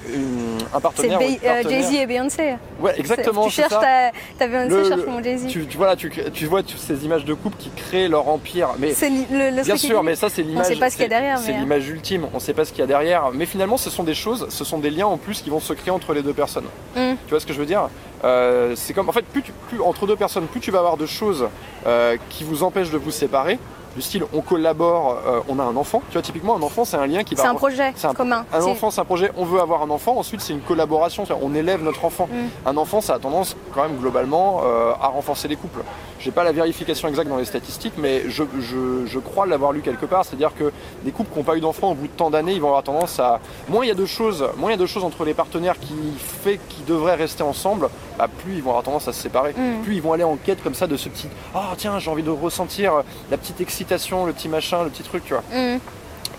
C'est 0.74 0.80
partenaire. 0.82 1.20
Be- 1.20 1.40
euh. 1.46 1.70
Jay-Z 1.70 1.94
et 1.94 2.06
Beyoncé. 2.06 2.56
Ouais, 2.82 2.94
exactement. 3.00 3.46
Tu 3.46 3.52
c'est 3.52 3.62
cherches 3.64 3.74
ça. 3.74 3.80
ta, 3.82 4.12
ta 4.40 4.48
Beyoncé, 4.48 4.90
cherche 4.90 5.06
mon 5.08 5.24
Jay-Z. 5.24 5.48
Tu, 5.48 5.66
tu, 5.66 5.78
voilà, 5.78 5.96
tu, 5.96 6.12
tu 6.34 6.46
vois 6.46 6.62
ces 6.76 7.06
images 7.06 7.26
de 7.26 7.34
couple 7.34 7.58
qui 7.58 7.70
créent 7.70 8.08
leur 8.08 8.28
empire. 8.28 8.70
Mais 8.80 8.94
C'est 8.94 9.10
le, 9.10 9.56
le 9.56 9.64
Bien 9.64 9.78
sûr, 9.78 10.04
mais 10.04 10.16
ça 10.16 10.30
c'est 10.30 10.42
l'image. 10.44 10.66
sait 10.66 10.76
pas 10.76 10.90
ce 10.90 10.98
qu'il 10.98 11.04
y 11.04 11.06
a 11.06 11.10
c'est- 11.10 11.10
derrière, 11.22 11.38
C'est 11.40 11.54
mais- 11.54 11.60
l'image 11.60 11.88
ultime. 11.88 12.28
On 12.34 12.40
sait 12.40 12.54
pas 12.54 12.66
ce 12.66 12.72
qu'il 12.72 12.80
y 12.80 12.84
a 12.84 12.88
derrière. 12.88 13.30
Mais 13.34 13.46
finalement, 13.46 13.78
ce 13.78 13.90
sont 13.90 14.04
des 14.04 14.14
choses, 14.14 14.48
ce 14.50 14.64
sont 14.66 14.80
des 14.80 14.90
liens 14.90 15.08
en 15.08 15.18
plus 15.18 15.42
qui 15.42 15.50
vont 15.50 15.60
se 15.60 15.74
créer 15.74 15.85
entre 15.92 16.14
les 16.14 16.22
deux 16.22 16.34
personnes. 16.34 16.66
Mm. 16.96 17.14
Tu 17.26 17.30
vois 17.30 17.40
ce 17.40 17.46
que 17.46 17.54
je 17.54 17.60
veux 17.60 17.66
dire? 17.66 17.90
Euh, 18.24 18.74
C'est 18.76 18.94
comme, 18.94 19.10
en 19.10 19.12
fait, 19.12 19.26
plus, 19.26 19.42
tu- 19.44 19.52
plus 19.70 19.82
entre 19.82 20.08
deux 20.08 20.16
personnes, 20.16 20.46
plus 20.48 20.60
tu 20.60 20.72
vas 20.72 20.80
avoir 20.80 20.98
de 20.98 21.06
choses 21.06 21.48
euh, 21.86 22.18
qui 22.30 22.44
vous 22.44 22.64
empêchent 22.64 22.92
de 22.92 22.98
vous 22.98 23.12
séparer. 23.12 23.60
Du 23.96 24.02
style 24.02 24.24
on 24.34 24.42
collabore, 24.42 25.18
euh, 25.28 25.40
on 25.50 25.60
a 25.60 25.64
un 25.64 25.76
enfant. 25.76 26.02
Tu 26.10 26.14
vois, 26.14 26.22
typiquement, 26.22 26.56
un 26.56 26.62
enfant, 26.62 26.86
c'est 26.86 26.98
un 26.98 27.08
lien 27.08 27.24
qui 27.24 27.36
va. 27.36 27.44
C'est 27.44 27.50
un 27.50 27.56
projet 27.56 27.94
c'est 27.96 28.08
un- 28.08 28.14
commun. 28.14 28.46
Un 28.54 28.62
enfant, 28.64 28.92
c'est 28.92 29.02
un 29.02 29.06
projet, 29.06 29.32
on 29.38 29.46
veut 29.46 29.60
avoir 29.62 29.82
un 29.84 29.90
enfant, 29.90 30.18
ensuite 30.18 30.42
c'est 30.42 30.54
une 30.54 30.62
collaboration, 30.62 31.24
on 31.42 31.54
élève 31.56 31.82
notre 31.84 32.04
enfant. 32.06 32.28
Mm. 32.32 32.68
Un 32.70 32.78
enfant, 32.78 33.02
ça 33.02 33.16
a 33.16 33.20
tendance 33.20 33.56
quand 33.74 33.84
même 33.84 33.98
globalement 33.98 34.62
euh, 34.66 34.92
à 35.02 35.08
renforcer 35.08 35.48
les 35.48 35.56
couples. 35.56 35.82
J'ai 36.20 36.32
pas 36.32 36.44
la 36.44 36.52
vérification 36.52 37.08
exacte 37.08 37.30
dans 37.30 37.38
les 37.38 37.46
statistiques, 37.46 37.94
mais 37.98 38.30
je, 38.30 38.44
je- 38.60 39.06
je 39.06 39.20
crois 39.20 39.46
l'avoir 39.46 39.72
lu 39.72 39.82
quelque 39.82 40.06
part, 40.06 40.26
c'est-à-dire 40.26 40.52
que 40.58 40.72
des 41.04 41.12
couples 41.12 41.32
qui 41.32 41.38
n'ont 41.40 41.44
pas 41.46 41.56
eu 41.56 41.62
d'enfants 41.62 41.92
au 41.92 41.94
bout 41.96 42.08
de 42.08 42.12
tant 42.14 42.30
d'années, 42.30 42.54
ils 42.54 42.62
vont 42.62 42.68
avoir 42.68 42.84
tendance 42.84 43.20
à... 43.20 43.40
Moins 43.70 43.86
il 43.86 43.90
y 43.90 43.92
a 43.92 43.96
de 43.96 44.06
choses, 44.06 44.46
moins 44.58 44.70
il 44.72 44.74
y 44.74 44.78
a 44.78 44.82
de 44.82 44.86
choses 44.86 45.04
entre 45.04 45.24
les 45.26 45.34
partenaires 45.34 45.80
qui 45.80 45.94
fait 46.18 46.60
qu'ils 46.70 46.86
devraient 46.86 47.16
rester 47.16 47.44
ensemble, 47.44 47.90
bah, 48.18 48.28
plus 48.44 48.56
ils 48.56 48.64
vont 48.64 48.72
avoir 48.72 48.84
tendance 48.84 49.08
à 49.08 49.14
se 49.14 49.22
séparer. 49.22 49.54
Mm. 49.56 49.84
Plus 49.84 49.96
ils 49.96 50.02
vont 50.02 50.14
aller 50.14 50.24
en 50.24 50.36
quête 50.38 50.64
comme 50.64 50.74
ça 50.76 50.88
de 50.88 50.98
ce 50.98 51.10
petit 51.10 51.28
«Oh 51.56 51.60
tiens, 51.78 52.00
j'ai 52.00 52.10
envie 52.10 52.24
de 52.24 52.32
ressentir 52.32 53.04
la 53.30 53.38
petite 53.38 53.62
excitation, 53.62 53.85
le 53.90 54.32
petit 54.34 54.50
machin, 54.50 54.84
le 54.84 54.90
petit 54.90 55.04
truc, 55.04 55.24
tu 55.26 55.34
vois. 55.34 55.44
Mm. 55.54 55.80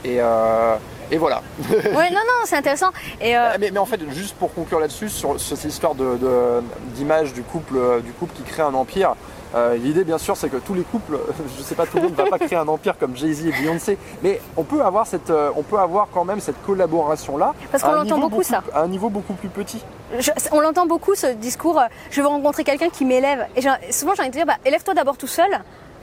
Et, 0.04 0.20
euh, 0.20 0.76
et 1.10 1.16
voilà. 1.18 1.42
Ouais, 1.70 2.10
non, 2.10 2.20
non, 2.26 2.44
c'est 2.44 2.56
intéressant. 2.56 2.90
Et 3.20 3.36
euh, 3.36 3.50
Ah, 3.54 3.58
Mais, 3.58 3.70
mais 3.70 3.78
en 3.78 3.86
fait, 3.86 4.00
juste 4.10 4.36
pour 4.36 4.52
conclure 4.54 4.80
là-dessus, 4.80 5.08
sur, 5.08 5.40
cette 5.40 5.64
histoire 5.64 5.94
de- 5.94 6.16
de- 6.16 6.62
d'image 6.94 7.32
du 7.32 7.42
couple, 7.42 7.74
euh, 7.76 8.00
du 8.00 8.12
couple 8.12 8.34
qui 8.34 8.42
crée 8.42 8.62
un 8.62 8.74
empire, 8.74 9.14
euh, 9.54 9.76
l'idée 9.76 10.02
bien 10.04 10.18
sûr 10.18 10.36
c'est 10.36 10.48
que 10.48 10.56
tous 10.56 10.74
les 10.74 10.82
couples, 10.82 11.18
je 11.58 11.62
sais 11.62 11.76
pas, 11.76 11.86
tout 11.86 11.96
le 11.96 12.02
monde 12.04 12.12
ne 12.12 12.16
va 12.16 12.26
pas 12.28 12.38
créer 12.38 12.58
un 12.58 12.66
empire 12.68 12.98
comme 12.98 13.16
Jay-Z 13.16 13.46
et 13.46 13.52
Beyoncé, 13.52 13.96
mais 14.22 14.40
on 14.56 14.64
peut 14.64 14.82
avoir, 14.82 15.06
cette, 15.06 15.30
euh, 15.30 15.50
on 15.56 15.62
peut 15.62 15.78
avoir 15.78 16.08
quand 16.12 16.24
même 16.24 16.40
cette 16.40 16.60
collaboration-là. 16.66 17.54
Parce 17.70 17.82
qu'on 17.82 17.92
l'entend 17.92 18.18
beaucoup, 18.18 18.42
ça. 18.42 18.62
À 18.74 18.82
un 18.82 18.88
niveau 18.88 19.08
beaucoup 19.08 19.34
plus 19.34 19.48
petit. 19.48 19.82
je- 20.18 20.30
on 20.52 20.60
l'entend 20.60 20.86
beaucoup 20.86 21.14
ce 21.14 21.28
discours. 21.28 21.78
euh, 21.78 21.84
je 22.10 22.20
veux 22.20 22.26
rencontrer 22.26 22.64
quelqu'un 22.64 22.90
qui 22.90 23.04
m'élève. 23.04 23.46
Et 23.56 23.62
souvent 23.92 24.14
j'ai 24.14 24.22
envie 24.22 24.30
de 24.30 24.34
dire, 24.36 24.46
bah, 24.46 24.56
élève-toi 24.64 24.94
d'abord 24.94 25.16
tout 25.16 25.26
seul. 25.28 25.50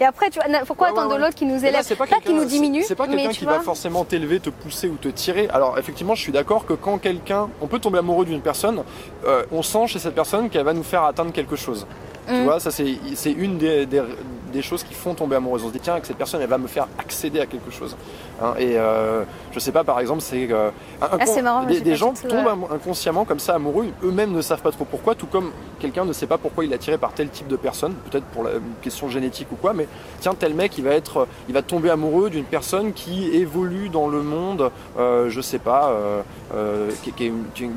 Et 0.04 0.06
après, 0.06 0.30
tu 0.30 0.38
vois, 0.40 0.60
pourquoi 0.66 0.88
Ouais, 0.90 0.94
ouais, 0.94 1.00
attendre 1.00 1.16
de 1.16 1.22
l'autre 1.22 1.36
qui 1.36 1.46
nous 1.46 1.62
là, 1.62 1.70
élève 1.70 1.82
c'est 1.84 1.96
pas 1.96 2.06
Pas 2.06 2.20
qui 2.20 2.34
nous 2.34 2.44
diminue. 2.44 2.84
C'est 2.86 2.94
pas 2.94 3.08
quelqu'un 3.08 3.30
qui 3.30 3.46
vois, 3.46 3.54
va 3.58 3.60
forcément 3.62 4.04
t'élever, 4.04 4.42
te 4.42 4.50
pousser 4.50 4.90
ou 4.90 4.96
te 4.96 5.08
tirer. 5.08 5.48
Alors 5.54 5.80
effectivement, 5.80 6.14
je 6.14 6.22
suis 6.22 6.34
d'accord 6.34 6.66
que 6.66 6.74
quand 6.74 6.98
quelqu'un, 6.98 7.48
on 7.62 7.68
peut 7.68 7.80
tomber 7.80 8.00
amoureux 8.00 8.26
d'une 8.26 8.42
personne, 8.42 8.84
euh, 9.26 9.44
on 9.54 9.62
sent 9.64 9.88
chez 9.88 10.00
cette 10.00 10.14
personne 10.16 10.50
qu'elle 10.50 10.66
va 10.66 10.74
nous 10.74 10.84
faire 10.84 11.04
atteindre 11.04 11.32
quelque 11.32 11.56
chose. 11.56 11.88
Tu 12.28 12.34
Mm. 12.34 12.44
vois, 12.44 12.60
ça 12.60 12.70
c'est 12.72 13.32
une 13.32 13.58
des, 13.58 13.86
des- 13.86 14.04
des 14.52 14.62
choses 14.62 14.84
qui 14.84 14.94
font 14.94 15.14
tomber 15.14 15.38
amoureuse. 15.38 15.64
On 15.64 15.68
se 15.70 15.74
dit 15.74 15.80
tiens, 15.80 16.00
que 16.02 16.08
cette 16.08 16.18
personne, 16.18 16.42
elle 16.42 16.50
va 16.50 16.58
me 16.58 16.68
faire 16.68 16.88
accéder 17.00 17.40
à 17.40 17.46
quelque 17.46 17.72
chose. 17.72 17.96
Hein, 18.44 18.56
et 18.60 18.78
euh, 18.78 19.24
je 19.52 19.60
sais 19.60 19.72
pas, 19.72 19.84
par 19.84 20.00
exemple, 20.00 20.22
c'est 20.22 20.52
euh, 20.52 20.70
Ah, 21.02 21.18
des, 21.66 21.96
gens 21.96 22.14
tombent 22.14 22.46
ouais. 22.46 22.52
am- 22.52 22.66
inconsciemment 22.72 23.24
comme 23.24 23.40
ça 23.40 23.56
amoureux, 23.56 23.86
eux-mêmes 24.04 24.32
ne 24.32 24.42
savent 24.42 24.62
pas 24.62 24.72
trop 24.72 24.86
pourquoi, 24.86 25.16
tout 25.16 25.28
comme 25.28 25.52
quelqu'un 25.80 26.04
ne 26.04 26.14
sait 26.14 26.28
pas 26.28 26.38
pourquoi 26.38 26.66
il 26.66 26.72
est 26.72 26.76
attiré 26.76 26.98
par 26.98 27.14
tel 27.14 27.30
type 27.30 27.48
de 27.48 27.56
personne, 27.56 27.94
peut-être 28.10 28.26
pour 28.26 28.44
la 28.44 28.54
une 28.54 28.82
question 28.82 29.08
génétique 29.10 29.48
ou 29.52 29.56
quoi, 29.56 29.74
mais 29.74 29.88
tiens, 30.20 30.34
tel 30.38 30.54
mec, 30.54 30.78
il 30.78 30.84
va 30.84 30.92
être, 30.92 31.28
il 31.48 31.54
va 31.54 31.62
tomber 31.62 31.90
amoureux 31.90 32.30
d'une 32.30 32.44
personne 32.44 32.94
qui 32.94 33.30
évolue 33.36 33.90
dans 33.90 34.08
le 34.08 34.22
monde, 34.22 34.72
euh, 34.98 35.30
je 35.30 35.42
sais 35.42 35.60
pas, 35.60 35.90
euh, 35.90 36.22
euh, 36.54 36.90
qui, 37.04 37.12
qui 37.14 37.26
est 37.26 37.28
une, 37.60 37.74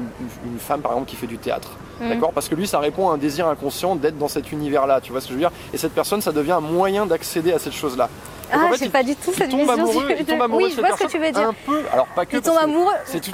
femme 0.58 0.80
par 0.80 0.92
exemple 0.92 1.10
qui 1.10 1.16
fait 1.16 1.26
du 1.26 1.38
théâtre. 1.38 1.70
Mhm. 2.00 2.08
D'accord? 2.08 2.32
Parce 2.32 2.48
que 2.48 2.54
lui, 2.54 2.66
ça 2.66 2.78
répond 2.78 3.10
à 3.10 3.14
un 3.14 3.18
désir 3.18 3.46
inconscient 3.46 3.94
d'être 3.94 4.18
dans 4.18 4.28
cet 4.28 4.50
univers-là, 4.52 5.00
tu 5.00 5.12
vois 5.12 5.20
ce 5.20 5.26
que 5.26 5.32
je 5.32 5.34
veux 5.34 5.40
dire? 5.40 5.52
Et 5.72 5.78
cette 5.78 5.92
personne, 5.92 6.20
ça 6.20 6.32
devient 6.32 6.52
un 6.52 6.60
moyen 6.60 7.06
d'accéder 7.06 7.52
à 7.52 7.58
cette 7.58 7.72
chose-là. 7.72 8.08
Donc, 8.52 8.60
Ah, 8.62 8.66
en 8.66 8.72
fait, 8.72 8.84
j'ai 8.84 8.90
pas 8.90 9.02
du 9.02 9.16
tout 9.16 9.32
cette 9.32 9.50
vision. 9.52 9.72
amoureux, 9.72 10.06
du- 10.06 10.14
il 10.20 10.24
de- 10.24 10.30
tombe 10.30 10.42
amoureux 10.42 10.62
oui, 10.64 10.72
je 10.76 10.80
vois 10.80 10.96
ce 10.96 11.02
que 11.04 11.08
tu 11.10 11.18
veux 11.18 11.30
dire. 11.32 11.48
Un 11.48 11.54
peu, 11.66 11.82
alors 11.92 12.06
pas 12.06 12.24
que 12.26 12.36
Il 12.36 12.42
tombe 12.42 12.54
parce 12.54 12.66
que 12.66 12.70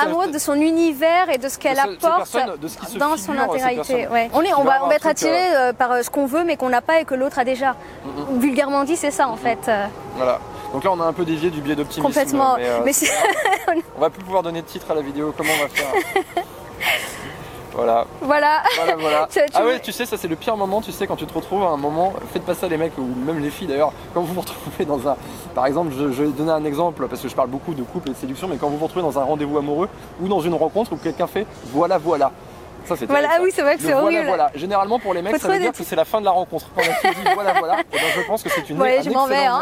amoureux, 0.07 0.27
de 0.29 0.39
son 0.39 0.55
univers 0.55 1.29
et 1.31 1.37
de 1.39 1.49
ce 1.51 1.59
qu'elle 1.59 1.79
apporte 1.79 2.01
personne, 2.33 2.57
de 2.61 2.69
ce 2.69 2.79
qui 2.79 2.87
se 2.87 2.99
dans 2.99 3.17
son 3.19 3.33
cette 3.33 3.41
intégralité. 3.41 4.09
Ouais. 4.09 4.31
On, 4.33 4.41
est, 4.43 4.55
on 4.55 4.65
va, 4.65 4.85
on 4.85 4.89
va 4.89 4.95
être 4.95 5.01
truc, 5.03 5.11
attiré 5.13 5.55
euh, 5.55 5.73
par 5.75 5.93
euh, 5.93 6.03
ce 6.03 6.09
qu'on 6.11 6.25
veut 6.27 6.45
mais 6.45 6.57
qu'on 6.57 6.71
n'a 6.71 6.81
pas 6.81 7.01
et 7.01 7.05
que 7.05 7.15
l'autre 7.15 7.39
a 7.39 7.45
déjà. 7.45 7.77
Mhm. 8.05 8.39
Vulgairement 8.41 8.85
dit, 8.85 8.97
c'est 8.97 9.11
ça 9.11 9.29
en 9.29 9.37
fait. 9.37 9.59
euh, 9.69 9.87
Voilà. 10.17 10.39
Donc 10.73 10.85
là, 10.85 10.91
on 10.93 11.01
a 11.03 11.05
un 11.05 11.13
peu 11.13 11.27
dévié 11.27 11.51
du 11.51 11.61
biais 11.61 11.75
d'optimisme. 11.77 12.03
complètement. 12.07 12.55
Mais, 12.57 12.67
euh, 12.67 12.81
Mais 12.83 12.93
on 13.97 14.01
va 14.01 14.09
plus 14.09 14.23
pouvoir 14.25 14.43
donner 14.43 14.63
de 14.63 14.67
titre 14.67 14.91
à 14.91 14.95
la 14.95 15.03
vidéo. 15.03 15.35
Comment 15.37 15.51
on 15.59 15.63
va 15.65 15.69
faire 15.69 15.93
Voilà. 17.75 18.07
voilà. 18.21 18.63
Voilà, 18.99 19.29
ah 19.55 19.65
ouais, 19.65 19.81
tu 19.81 19.93
sais, 19.93 20.07
ça 20.07 20.17
c'est 20.17 20.29
le 20.29 20.37
pire 20.37 20.57
moment, 20.57 20.81
tu 20.81 20.93
sais, 20.93 21.07
quand 21.07 21.17
tu 21.17 21.27
te 21.27 21.35
retrouves 21.35 21.63
à 21.63 21.69
un 21.69 21.77
moment, 21.77 22.13
faites 22.33 22.45
pas 22.45 22.55
ça 22.55 22.69
les 22.69 22.77
mecs, 22.77 22.97
ou 22.99 23.09
même 23.27 23.41
les 23.41 23.51
filles 23.51 23.67
d'ailleurs, 23.67 23.93
quand 24.15 24.21
vous 24.21 24.35
vous 24.35 24.41
retrouvez 24.41 24.85
dans 24.85 25.09
un... 25.09 25.17
Par 25.55 25.67
exemple, 25.67 25.93
je, 25.97 26.13
je 26.13 26.23
vais 26.25 26.31
donner 26.31 26.53
un 26.53 26.65
exemple, 26.65 27.07
parce 27.09 27.23
que 27.23 27.29
je 27.29 27.35
parle 27.35 27.49
beaucoup 27.49 27.75
de 27.75 27.83
couple 27.83 28.11
et 28.11 28.13
de 28.13 28.17
séduction, 28.17 28.49
mais 28.49 28.57
quand 28.57 28.69
vous 28.69 28.79
vous 28.79 28.87
retrouvez 28.87 29.05
dans 29.05 29.19
un 29.19 29.25
rendez-vous 29.25 29.59
amoureux, 29.59 29.89
ou 30.21 30.29
dans 30.29 30.41
une 30.41 30.55
rencontre 30.55 30.93
où 30.93 30.97
quelqu'un 30.97 31.27
fait 31.27 31.47
«voilà, 31.73 31.99
voilà». 31.99 32.31
Ça 32.87 32.97
c'est 32.97 33.07
Voilà, 33.07 33.29
ah 33.33 33.39
oui, 33.43 33.51
c'est 33.55 33.63
vrai 33.63 33.77
que 33.77 33.83
c'est 33.83 33.93
voilà, 33.93 34.03
horrible. 34.05 34.27
voilà. 34.27 34.51
Généralement 34.55 34.99
pour 34.99 35.15
les 35.15 35.23
mecs, 35.23 35.33
Faut 35.37 35.39
ça 35.47 35.49
veut 35.49 35.59
dire 35.59 35.73
que 35.73 35.83
c'est 35.85 35.97
la 35.97 36.05
fin 36.05 36.21
de 36.21 36.25
la 36.25 36.31
rencontre. 36.33 36.67
Quand 36.75 36.83
on 36.83 37.09
a 37.09 37.13
dit 37.13 37.21
voilà, 37.35 37.53
voilà, 37.59 37.81
et 37.93 37.97
ben, 37.97 38.01
je 38.17 38.27
pense 38.27 38.43
que 38.43 38.49
c'est 38.51 38.69
une 38.71 38.81
Ouais, 38.81 38.99
un 38.99 39.03
je 39.03 39.11
m'en 39.11 39.27
vais, 39.27 39.45
hein. 39.47 39.61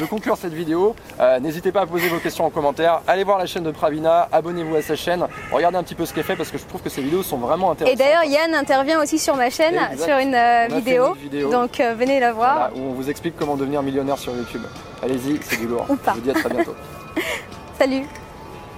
de 0.00 0.04
conclure 0.06 0.36
cette 0.36 0.52
vidéo. 0.52 0.94
Euh, 1.20 1.38
N'hésitez 1.40 1.72
pas 1.72 1.82
à 1.82 1.86
poser 1.86 2.08
vos 2.08 2.18
questions 2.18 2.44
en 2.46 2.50
commentaire. 2.50 3.00
Allez 3.06 3.24
voir 3.24 3.38
la 3.38 3.46
chaîne 3.46 3.62
de 3.64 3.70
Pravina, 3.70 4.28
abonnez-vous 4.32 4.76
à 4.76 4.82
sa 4.82 4.96
chaîne, 4.96 5.26
regardez 5.52 5.78
un 5.78 5.82
petit 5.82 5.94
peu 5.94 6.06
ce 6.06 6.12
qu'elle 6.14 6.24
fait 6.24 6.36
parce 6.36 6.50
que 6.50 6.58
je 6.58 6.64
trouve 6.64 6.82
que 6.82 6.88
ces 6.90 7.02
vidéos 7.02 7.22
sont 7.22 7.38
vraiment 7.38 7.68
Et 7.68 7.72
intéressantes. 7.72 7.98
d'ailleurs, 7.98 8.24
Yann 8.24 8.54
intervient 8.54 9.00
aussi 9.02 9.18
sur 9.18 9.36
ma 9.36 9.50
chaîne, 9.50 9.74
Exact. 9.92 10.08
sur 10.08 10.18
une 10.18 10.34
euh, 10.34 10.66
vidéo. 10.70 11.14
une 11.14 11.20
vidéo. 11.22 11.50
Donc 11.50 11.80
euh, 11.80 11.94
venez 11.96 12.20
la 12.20 12.32
voir. 12.32 12.54
Voilà, 12.54 12.70
où 12.74 12.90
on 12.90 12.92
vous 12.94 13.10
explique 13.10 13.36
comment 13.36 13.56
devenir 13.56 13.82
millionnaire 13.82 14.18
sur 14.18 14.34
YouTube. 14.34 14.62
Allez-y, 15.02 15.38
c'est 15.42 15.56
du 15.58 15.66
lourd. 15.68 15.86
Ou 15.88 15.96
pas. 15.96 16.12
Je 16.12 16.16
vous 16.16 16.22
dis 16.22 16.30
à 16.30 16.34
très 16.34 16.48
bientôt. 16.48 16.74
Salut. 17.78 18.04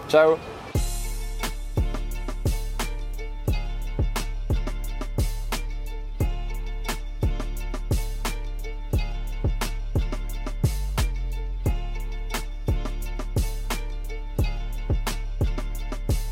Ciao 0.08 0.57